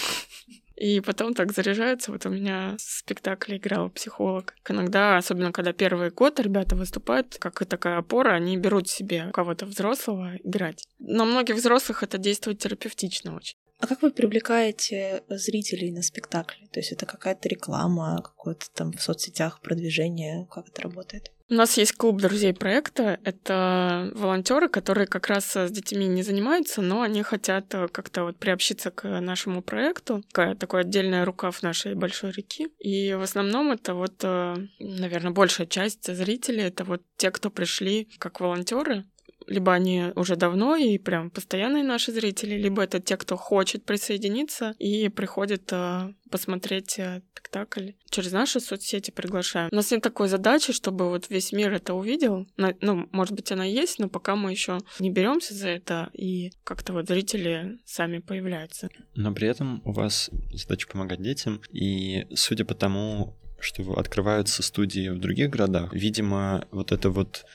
[0.83, 2.11] И потом так заряжается.
[2.11, 4.53] Вот у меня в спектакле играл психолог.
[4.67, 9.65] Иногда, особенно когда первый год ребята выступают, как и такая опора, они берут себе кого-то
[9.65, 10.85] взрослого играть.
[10.99, 13.55] На многих взрослых это действует терапевтично очень.
[13.79, 16.67] А как вы привлекаете зрителей на спектакле?
[16.73, 20.47] То есть это какая-то реклама, какое-то там в соцсетях продвижение?
[20.51, 21.31] Как это работает?
[21.53, 23.19] У нас есть клуб друзей проекта.
[23.23, 28.89] Это волонтеры, которые как раз с детьми не занимаются, но они хотят как-то вот приобщиться
[28.89, 30.23] к нашему проекту.
[30.29, 32.69] Такая, такой отдельная рукав нашей большой реки.
[32.79, 38.39] И в основном это вот, наверное, большая часть зрителей, это вот те, кто пришли как
[38.39, 39.05] волонтеры
[39.47, 44.75] либо они уже давно и прям постоянные наши зрители, либо это те, кто хочет присоединиться
[44.79, 47.21] и приходит э, посмотреть э,
[47.53, 47.91] спектакль.
[48.09, 49.69] Через наши соцсети приглашаем.
[49.71, 52.47] У нас нет такой задачи, чтобы вот весь мир это увидел.
[52.57, 56.93] Ну, может быть, она есть, но пока мы еще не беремся за это, и как-то
[56.93, 58.89] вот зрители сами появляются.
[59.15, 65.09] Но при этом у вас задача помогать детям, и судя по тому, что открываются студии
[65.09, 67.45] в других городах, видимо, вот это вот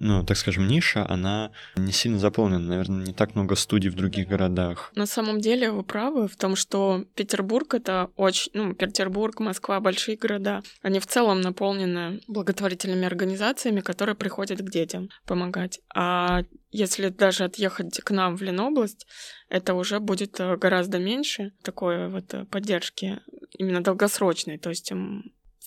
[0.00, 2.60] ну, так скажем, ниша, она не сильно заполнена.
[2.60, 4.92] Наверное, не так много студий в других городах.
[4.94, 8.50] На самом деле вы правы в том, что Петербург— это очень...
[8.54, 10.62] Ну, Петербург, Москва— большие города.
[10.82, 15.80] Они в целом наполнены благотворительными организациями, которые приходят к детям помогать.
[15.94, 19.06] А если даже отъехать к нам в Ленобласть,
[19.48, 23.20] это уже будет э, гораздо меньше такой вот э, поддержки
[23.56, 24.58] именно долгосрочной.
[24.58, 24.92] То есть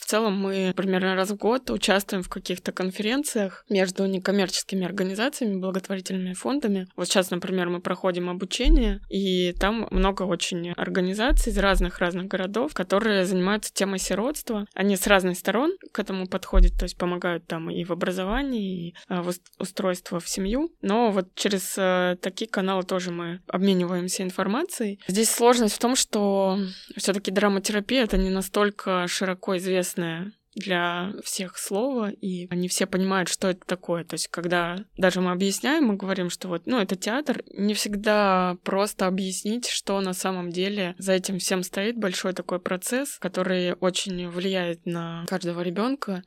[0.02, 6.34] в целом мы примерно раз в год участвуем в каких-то конференциях между некоммерческими организациями, благотворительными
[6.34, 6.88] фондами.
[6.96, 13.26] Вот сейчас, например, мы проходим обучение, и там много очень организаций из разных-разных городов, которые
[13.26, 14.66] занимаются темой сиротства.
[14.74, 18.96] Они с разных сторон к этому подходят, то есть помогают там и в образовании, и
[19.08, 20.74] а, в устройство в семью.
[20.82, 25.00] Но вот через э, такие каналы тоже мы обмениваемся информацией.
[25.08, 26.58] Здесь сложность в том, что
[26.98, 33.30] все-таки драматерапия это не настолько широко известно известное для всех слово, и они все понимают,
[33.30, 34.04] что это такое.
[34.04, 38.58] То есть, когда даже мы объясняем, мы говорим, что вот, ну, это театр, не всегда
[38.64, 44.28] просто объяснить, что на самом деле за этим всем стоит большой такой процесс, который очень
[44.28, 46.24] влияет на каждого ребенка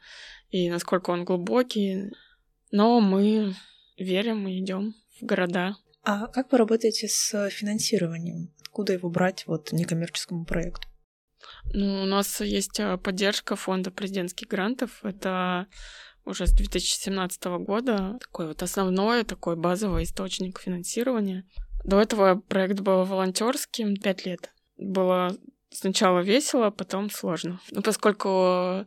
[0.48, 2.10] и насколько он глубокий.
[2.70, 3.54] Но мы
[3.98, 5.76] верим и идем в города.
[6.02, 8.54] А как вы работаете с финансированием?
[8.74, 10.88] откуда его брать вот некоммерческому проекту?
[11.72, 15.04] Ну, у нас есть э, поддержка фонда президентских грантов.
[15.04, 15.66] Это
[16.24, 21.44] уже с 2017 года такой вот основной, такой базовый источник финансирования.
[21.84, 24.52] До этого проект был волонтерским пять лет.
[24.76, 25.36] Было
[25.70, 27.60] сначала весело, потом сложно.
[27.70, 28.86] Ну, поскольку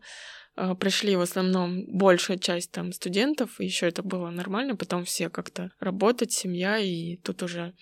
[0.55, 5.29] э, пришли в основном большая часть там студентов, и еще это было нормально, потом все
[5.29, 7.73] как-то работать, семья, и тут уже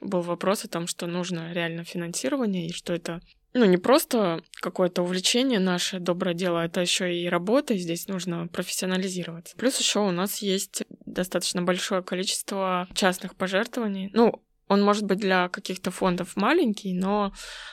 [0.00, 3.20] был вопрос о том, что нужно реально финансирование, и что это
[3.56, 8.48] ну, не просто какое-то увлечение наше доброе дело, это еще и работа, и здесь нужно
[8.48, 9.56] профессионализироваться.
[9.56, 14.10] Плюс еще у нас есть достаточно большое количество частных пожертвований.
[14.12, 17.32] Ну, он может быть для каких-то фондов маленький, но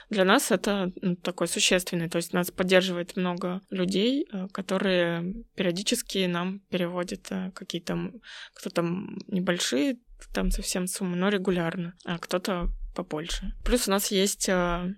[0.10, 2.10] для нас это ну, такой существенный.
[2.10, 8.12] То есть нас поддерживает много людей, э, которые периодически нам переводят э, какие-то
[8.54, 8.84] кто-то
[9.28, 9.98] небольшие
[10.34, 13.54] там совсем суммы, но регулярно, а кто-то побольше.
[13.66, 14.94] Плюс у нас есть э,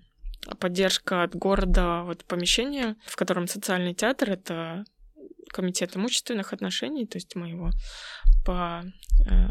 [0.60, 4.86] поддержка от города вот помещения, в котором социальный театр, это
[5.50, 7.72] комитет имущественных отношений, то есть мы его
[8.46, 8.84] по
[9.30, 9.48] э,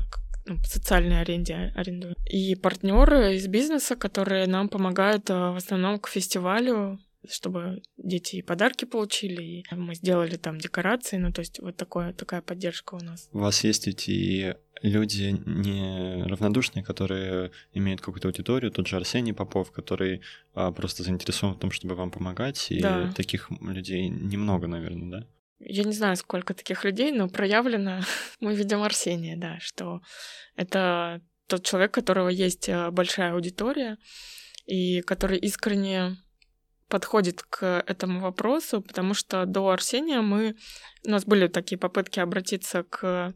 [0.47, 2.15] ну, по социальной аренде арендуем.
[2.27, 8.43] И партнеры из бизнеса, которые нам помогают э, в основном к фестивалю, чтобы дети и
[8.43, 13.01] подарки получили, и мы сделали там декорации, ну то есть вот такое, такая поддержка у
[13.01, 13.29] нас.
[13.33, 19.73] У вас есть эти люди не равнодушные, которые имеют какую-то аудиторию, тот же Арсений Попов,
[19.73, 20.21] который
[20.55, 23.13] а, просто заинтересован в том, чтобы вам помогать, и да.
[23.13, 25.27] таких людей немного, наверное, да?
[25.59, 28.01] Я не знаю, сколько таких людей, но проявлено
[28.41, 30.03] мы видим Арсения, да, что
[30.55, 33.97] это тот человек, у которого есть э, большая аудитория,
[34.67, 36.17] и который искренне
[36.89, 40.57] подходит к этому вопросу, потому что до Арсения мы...
[41.07, 43.35] У нас были такие попытки обратиться к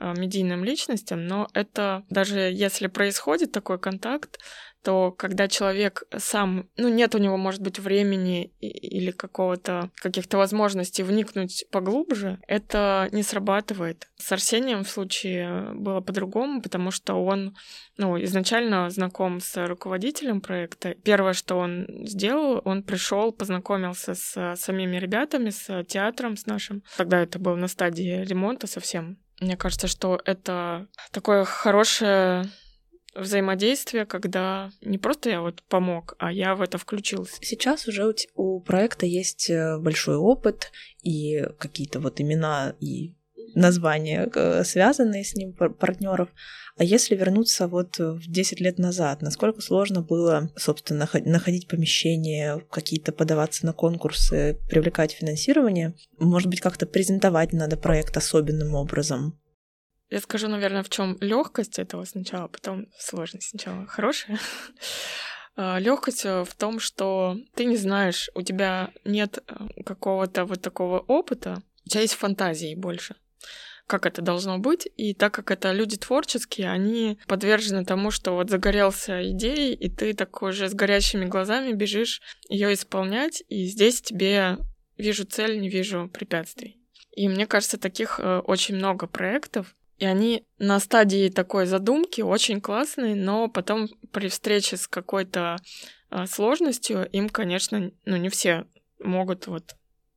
[0.00, 4.38] медийным личностям, но это даже если происходит такой контакт,
[4.82, 11.02] то когда человек сам, ну, нет у него, может быть, времени или какого-то, каких-то возможностей
[11.02, 14.08] вникнуть поглубже, это не срабатывает.
[14.16, 17.56] С Арсением в случае было по-другому, потому что он,
[17.98, 20.94] ну, изначально знаком с руководителем проекта.
[20.94, 26.82] Первое, что он сделал, он пришел, познакомился с самими ребятами, с театром, с нашим.
[26.96, 29.18] Тогда это было на стадии ремонта совсем.
[29.40, 32.44] Мне кажется, что это такое хорошее
[33.14, 37.36] взаимодействие, когда не просто я вот помог, а я в это включился.
[37.40, 40.70] Сейчас уже у, проекта есть э, большой опыт
[41.02, 43.14] и какие-то вот имена и
[43.54, 46.28] названия, э, связанные с ним партнеров.
[46.76, 53.12] А если вернуться вот в 10 лет назад, насколько сложно было, собственно, находить помещение, какие-то
[53.12, 55.94] подаваться на конкурсы, привлекать финансирование?
[56.18, 59.38] Может быть, как-то презентовать надо проект особенным образом?
[60.10, 64.38] Я скажу, наверное, в чем легкость этого сначала, потом сложность сначала хорошая.
[65.56, 70.62] А, легкость э, в том, что ты не знаешь, у тебя нет э, какого-то вот
[70.62, 73.16] такого опыта, у тебя есть фантазии больше
[73.90, 74.88] как это должно быть.
[74.96, 80.14] И так как это люди творческие, они подвержены тому, что вот загорелся идеей, и ты
[80.14, 84.58] такой же с горящими глазами бежишь ее исполнять, и здесь тебе
[84.96, 86.78] вижу цель, не вижу препятствий.
[87.12, 92.60] И мне кажется, таких э, очень много проектов, и они на стадии такой задумки очень
[92.60, 95.56] классные, но потом при встрече с какой-то
[96.10, 98.66] э, сложностью им, конечно, ну не все
[99.00, 99.74] могут вот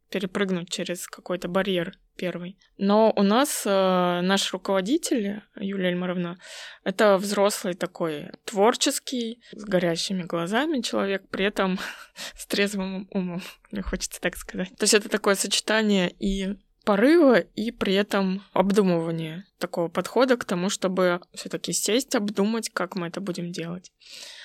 [0.10, 2.58] перепрыгнуть через какой-то барьер первый.
[2.78, 6.38] Но у нас э, наш руководитель, Юлия Эльмаровна,
[6.84, 11.80] это взрослый такой творческий, с горящими глазами человек, при этом
[12.36, 13.42] с трезвым умом,
[13.72, 14.70] мне хочется так сказать.
[14.78, 20.70] То есть это такое сочетание и порыва и при этом обдумывания такого подхода к тому,
[20.70, 23.92] чтобы все-таки сесть, обдумать, как мы это будем делать.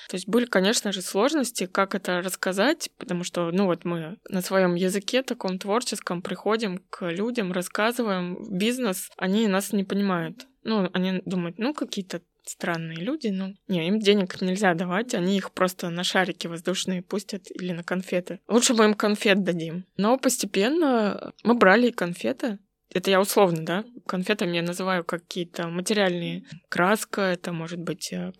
[0.09, 4.41] То есть были, конечно же, сложности, как это рассказать, потому что, ну вот мы на
[4.41, 10.47] своем языке таком творческом приходим к людям, рассказываем бизнес, они нас не понимают.
[10.63, 15.51] Ну, они думают, ну, какие-то странные люди, но не, им денег нельзя давать, они их
[15.51, 18.39] просто на шарики воздушные пустят или на конфеты.
[18.47, 19.85] Лучше мы им конфет дадим.
[19.97, 22.59] Но постепенно мы брали конфеты,
[22.91, 26.43] это я условно, да, конфетами я называю какие-то материальные.
[26.69, 28.31] Краска, это может быть э,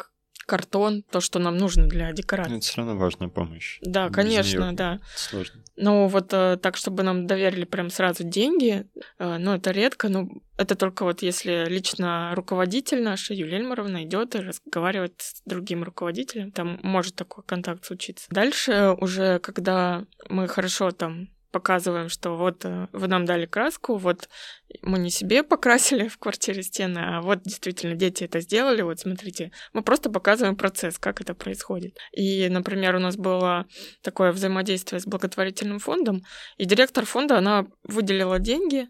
[0.49, 2.57] картон, то, что нам нужно для декорации.
[2.57, 3.77] Это все равно важная помощь.
[3.81, 4.99] Да, Без конечно, да.
[5.15, 5.63] Сложно.
[5.75, 8.87] Но вот э, так, чтобы нам доверили прям сразу деньги,
[9.19, 14.35] э, ну, это редко, ну, это только вот если лично руководитель наш, Юлия Эльмаровна, идет
[14.35, 18.25] и разговаривает с другим руководителем, там может такой контакт случиться.
[18.31, 24.29] Дальше уже, когда мы хорошо там показываем, что вот э, вы нам дали краску, вот
[24.81, 29.51] мы не себе покрасили в квартире стены, а вот действительно дети это сделали, вот смотрите,
[29.73, 31.97] мы просто показываем процесс, как это происходит.
[32.11, 33.65] И, например, у нас было
[34.01, 36.23] такое взаимодействие с благотворительным фондом,
[36.57, 38.89] и директор фонда, она выделила деньги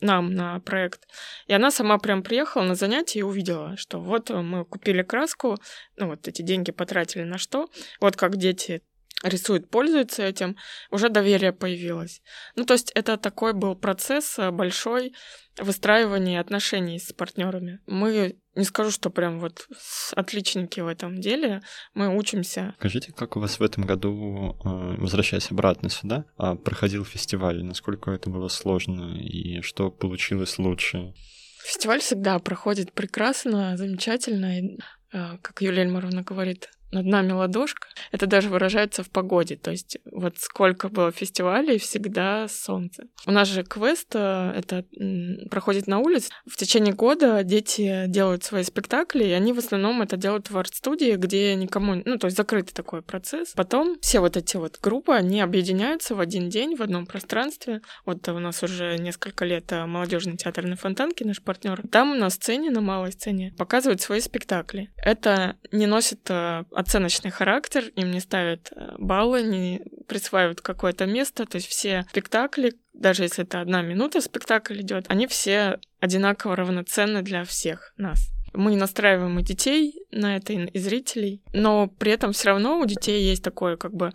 [0.00, 1.08] нам на проект.
[1.46, 5.56] И она сама прям приехала на занятие и увидела, что вот мы купили краску,
[5.96, 7.68] ну вот эти деньги потратили на что,
[8.00, 8.82] вот как дети
[9.28, 10.56] рисует, пользуется этим,
[10.90, 12.22] уже доверие появилось.
[12.54, 15.14] Ну, то есть это такой был процесс э, большой
[15.58, 17.80] выстраивания отношений с партнерами.
[17.86, 19.66] Мы не скажу, что прям вот
[20.14, 21.62] отличники в этом деле,
[21.94, 22.74] мы учимся.
[22.78, 28.10] Скажите, как у вас в этом году, э, возвращаясь обратно сюда, а, проходил фестиваль, насколько
[28.10, 31.14] это было сложно и что получилось лучше?
[31.64, 34.58] Фестиваль всегда проходит прекрасно, замечательно.
[34.58, 34.78] И,
[35.12, 37.88] э, как Юлия Эльмаровна говорит, над нами ладошка.
[38.12, 39.56] Это даже выражается в погоде.
[39.56, 43.04] То есть вот сколько было фестивалей, всегда солнце.
[43.26, 44.84] У нас же квест э, это
[45.50, 46.30] проходит на улице.
[46.46, 51.16] В течение года дети делают свои спектакли, и они в основном это делают в арт-студии,
[51.16, 52.02] где никому...
[52.04, 53.52] Ну, то есть закрытый такой процесс.
[53.54, 57.80] Потом все вот эти вот группы, они объединяются в один день в одном пространстве.
[58.04, 61.82] Вот у нас уже несколько лет э, молодежный театр на Фонтанке, наш партнер.
[61.90, 64.90] Там на сцене, на малой сцене, показывают свои спектакли.
[64.96, 71.46] Это не носит э, оценочный характер, им не ставят э, баллы, не присваивают какое-то место.
[71.46, 77.22] То есть все спектакли, даже если это одна минута спектакль идет, они все одинаково равноценны
[77.22, 78.30] для всех нас.
[78.52, 83.22] Мы настраиваем и детей на это, и зрителей, но при этом все равно у детей
[83.22, 84.12] есть такой как бы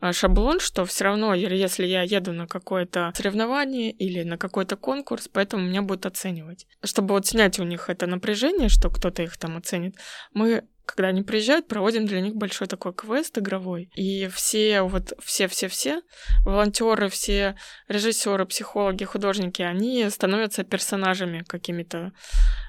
[0.00, 5.28] а, шаблон, что все равно, если я еду на какое-то соревнование или на какой-то конкурс,
[5.32, 6.66] поэтому меня будут оценивать.
[6.82, 9.96] Чтобы вот снять у них это напряжение, что кто-то их там оценит,
[10.32, 13.90] мы когда они приезжают, проводим для них большой такой квест игровой.
[13.96, 16.00] И все, вот все-все-все,
[16.44, 17.56] волонтеры, все
[17.88, 22.12] режиссеры, психологи, художники, они становятся персонажами какими-то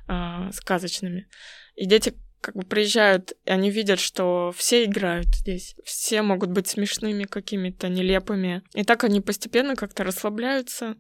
[0.08, 1.28] э, сказочными.
[1.76, 6.68] И дети как бы приезжают, и они видят, что все играют здесь, все могут быть
[6.68, 8.64] смешными какими-то, нелепыми.
[8.74, 10.96] И так они постепенно как-то расслабляются,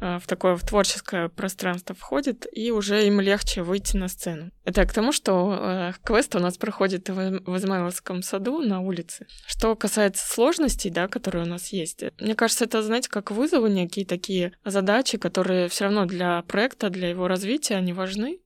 [0.00, 4.50] э, в такое в творческое пространство входят, и уже им легче выйти на сцену.
[4.64, 9.26] Это к тому, что э, квест у нас проходит в Измайловском саду на улице.
[9.46, 14.06] Что касается сложностей, да, которые у нас есть, мне кажется, это, знаете, как вызовы некие
[14.06, 18.40] такие задачи, которые все равно для проекта, для его развития, они важны.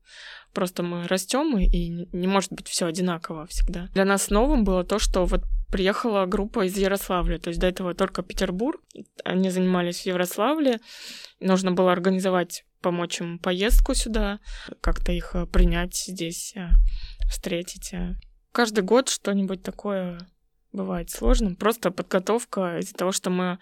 [0.52, 3.88] Просто мы растем, и не может быть все одинаково всегда.
[3.94, 7.94] Для нас новым было то, что вот приехала группа из Ярославля, то есть до этого
[7.94, 8.80] только Петербург,
[9.24, 10.80] они занимались в Ярославле,
[11.40, 14.40] нужно было организовать, помочь им поездку сюда,
[14.82, 16.68] как-то их э, принять здесь, э,
[17.30, 17.94] встретить.
[17.94, 18.16] Э.
[18.52, 20.18] Каждый год что-нибудь такое
[20.72, 21.56] бывает сложным.
[21.56, 23.58] Просто подготовка из-за того, что мы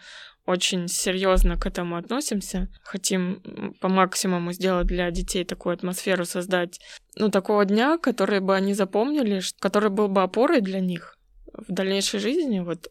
[0.47, 2.69] очень серьезно к этому относимся.
[2.83, 6.81] Хотим по максимуму сделать для детей такую атмосферу, создать,
[7.17, 11.17] ну, такого дня, который бы они запомнили, который был бы опорой для них
[11.53, 12.61] в дальнейшей жизни.
[12.61, 12.91] Вот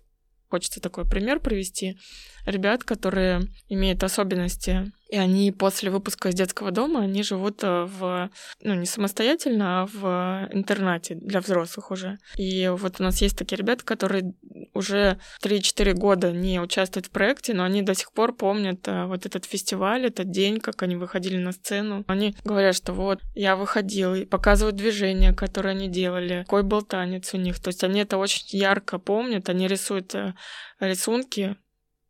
[0.49, 1.97] хочется такой пример привести.
[2.45, 8.29] Ребят, которые имеют особенности и они после выпуска из детского дома, они живут э, в,
[8.61, 12.19] ну, не самостоятельно, а в интернате для взрослых уже.
[12.35, 14.33] И вот у нас есть такие ребята, которые
[14.75, 19.25] уже 3-4 года не участвуют в проекте, но они до сих пор помнят э, вот
[19.25, 22.03] этот фестиваль, этот день, как они выходили на сцену.
[22.07, 27.33] Они говорят, что вот, я выходил, и показывают движения, которые они делали, какой был танец
[27.33, 27.59] у них.
[27.59, 30.35] То есть они это очень ярко помнят, они рисуют э,
[30.79, 31.57] рисунки,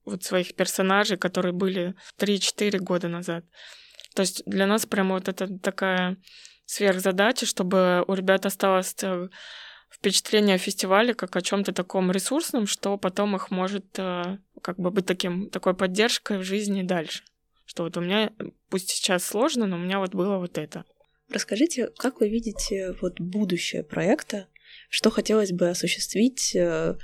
[0.10, 3.46] вот своих персонажей, которые были 3-4 года назад.
[4.16, 6.18] То есть для нас прямо вот это такая
[6.66, 9.30] сверхзадача, чтобы у ребят осталось э,
[9.90, 14.92] впечатление о фестивале как о чем-то таком ресурсном, что потом их может э, как бы
[14.92, 17.24] быть таким, такой поддержкой в жизни дальше.
[17.66, 18.32] Что вот у меня,
[18.70, 20.86] пусть сейчас сложно, но у меня вот было вот это.
[21.32, 24.48] Расскажите, как вы видите вот будущее проекта?
[24.90, 26.96] Что хотелось бы осуществить э,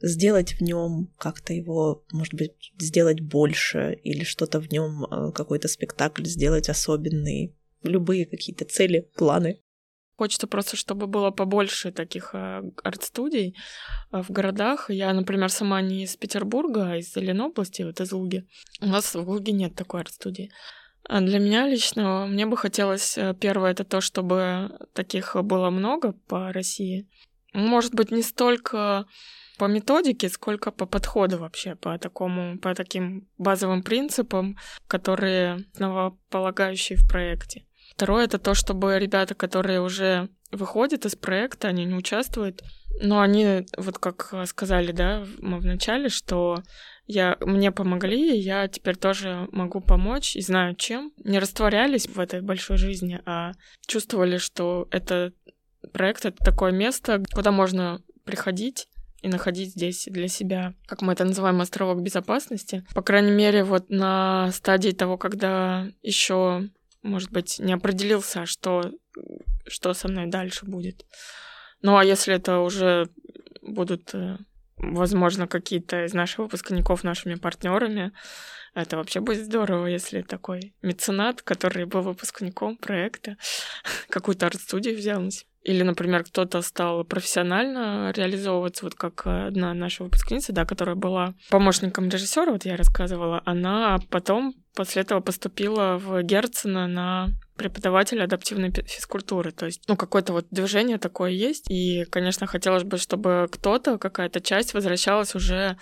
[0.00, 5.68] сделать в нем как-то его, может быть, сделать больше или что-то в нем, э, какой-то
[5.68, 9.60] спектакль сделать особенный, любые какие-то цели, планы.
[10.16, 13.56] Хочется просто, чтобы было побольше таких э, арт-студий
[14.12, 14.90] э, в городах.
[14.90, 18.46] Я, например, сама не из Петербурга, а из Ленобласти, вот из Луги.
[18.80, 20.50] У нас в Луге нет такой арт-студии.
[21.04, 26.52] А для меня лично, мне бы хотелось, первое, это то, чтобы таких было много по
[26.52, 27.08] России.
[27.54, 29.06] Может быть, не столько
[29.60, 34.56] по методике, сколько по подходу вообще, по такому, по таким базовым принципам,
[34.88, 37.66] которые основополагающие в проекте.
[37.94, 42.62] Второе это то, чтобы ребята, которые уже выходят из проекта, они не участвуют,
[43.02, 46.62] но они, вот как сказали, да, мы в начале, что
[47.06, 51.12] я, мне помогли, и я теперь тоже могу помочь и знаю чем.
[51.22, 53.52] Не растворялись в этой большой жизни, а
[53.86, 55.34] чувствовали, что это
[55.92, 58.86] проект— это такое место, куда можно приходить
[59.22, 62.84] и находить здесь для себя, как мы это называем, островок безопасности.
[62.94, 66.68] По крайней мере, вот на стадии того, когда еще,
[67.02, 68.92] может быть, не определился, что,
[69.66, 71.04] что со мной дальше будет.
[71.82, 73.08] Ну а если это уже
[73.62, 74.36] будут, э,
[74.76, 78.12] возможно, какие-то из наших выпускников нашими партнерами,
[78.74, 83.36] это вообще будет здорово, если такой меценат, который был выпускником проекта,
[84.08, 85.49] какую-то арт-студию взял на себя.
[85.62, 92.08] Или, например, кто-то стал профессионально реализовываться, вот как одна наша выпускница, да, которая была помощником
[92.08, 99.52] режиссера, вот я рассказывала, она потом после этого поступила в Герцена на преподавателя адаптивной физкультуры.
[99.52, 101.70] То есть, ну, какое-то вот движение такое есть.
[101.70, 105.76] И, конечно, хотелось бы, чтобы кто-то, какая-то часть возвращалась уже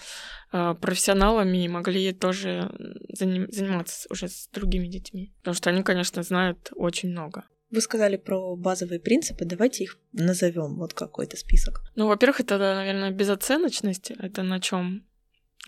[0.52, 2.68] э, профессионалами и могли тоже
[3.16, 5.32] заним- заниматься уже с другими детьми.
[5.38, 7.44] Потому что они, конечно, знают очень много.
[7.70, 11.82] Вы сказали про базовые принципы, давайте их назовем, вот какой-то список.
[11.96, 15.04] Ну, во-первых, это, наверное, безоценочность, это на чем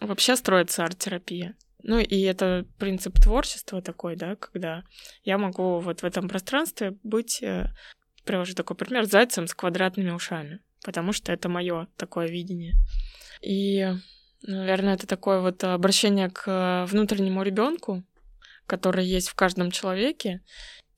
[0.00, 1.56] вообще строится арт-терапия.
[1.82, 4.84] Ну и это принцип творчества такой, да, когда
[5.24, 7.70] я могу вот в этом пространстве быть, э,
[8.24, 12.74] привожу такой пример, зайцем с квадратными ушами, потому что это мое такое видение.
[13.40, 13.88] И,
[14.42, 18.04] наверное, это такое вот обращение к внутреннему ребенку,
[18.66, 20.42] который есть в каждом человеке,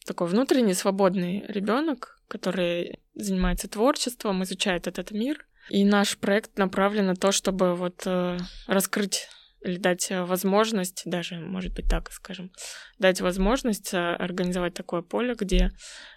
[0.05, 5.46] такой внутренний свободный ребенок, который занимается творчеством, изучает этот мир.
[5.70, 9.28] И наш проект направлен на то, чтобы вот э, раскрыть
[9.64, 12.50] или дать возможность, даже, может быть, так скажем,
[12.98, 15.70] дать возможность э, организовать такое поле, где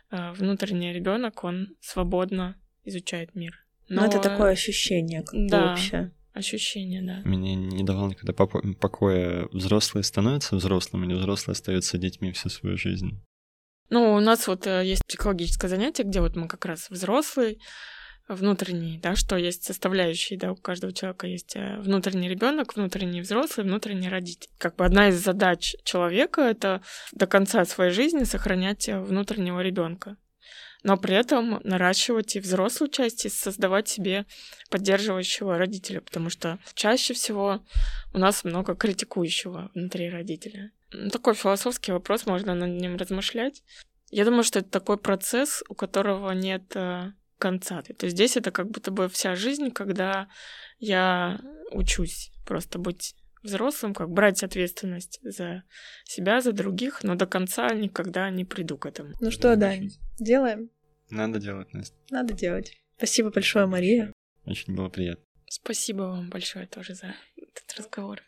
[0.10, 2.56] э, внутренний ребенок, он свободно
[2.86, 3.54] изучает мир.
[3.88, 6.12] Но, Но это такое ощущение, как да, общее.
[6.34, 7.22] Ощущение, да.
[7.24, 9.48] Мне не давал никогда покоя.
[9.54, 13.22] Взрослые становятся взрослыми, или взрослые остаются детьми всю свою жизнь?
[13.90, 17.60] Ну, у нас вот э, есть психологическое занятие, где вот мы как раз взрослый,
[18.28, 23.66] внутренний, да, что есть составляющие, да, у каждого человека есть э, внутренний ребенок, внутренний взрослый,
[23.66, 24.50] внутренний родитель.
[24.58, 26.82] Как бы одна из задач человека это
[27.12, 30.18] до конца своей жизни сохранять э, внутреннего ребенка
[30.86, 34.28] но при этом наращивать и взрослую часть, и создавать себе
[34.70, 37.66] поддерживающего родителя, потому что чаще всего
[38.14, 40.72] у нас много критикующего внутри родителя.
[41.12, 43.64] Такой философский вопрос, можно над ним размышлять.
[44.12, 47.82] Я думаю, что это такой процесс, у которого нет э, конца.
[47.82, 50.28] То есть здесь это как будто бы вся жизнь, когда
[50.80, 51.40] я
[51.72, 55.64] учусь просто быть взрослым, как брать ответственность за
[56.04, 59.14] себя, за других, но до конца никогда не приду к этому.
[59.22, 59.90] Ну что, Дань,
[60.20, 60.70] делаем?
[61.10, 61.96] Надо делать, Настя.
[62.10, 62.74] Надо делать.
[62.98, 64.12] Спасибо большое, Мария.
[64.46, 65.24] Очень было приятно.
[65.48, 68.22] Спасибо вам большое тоже за этот разговор.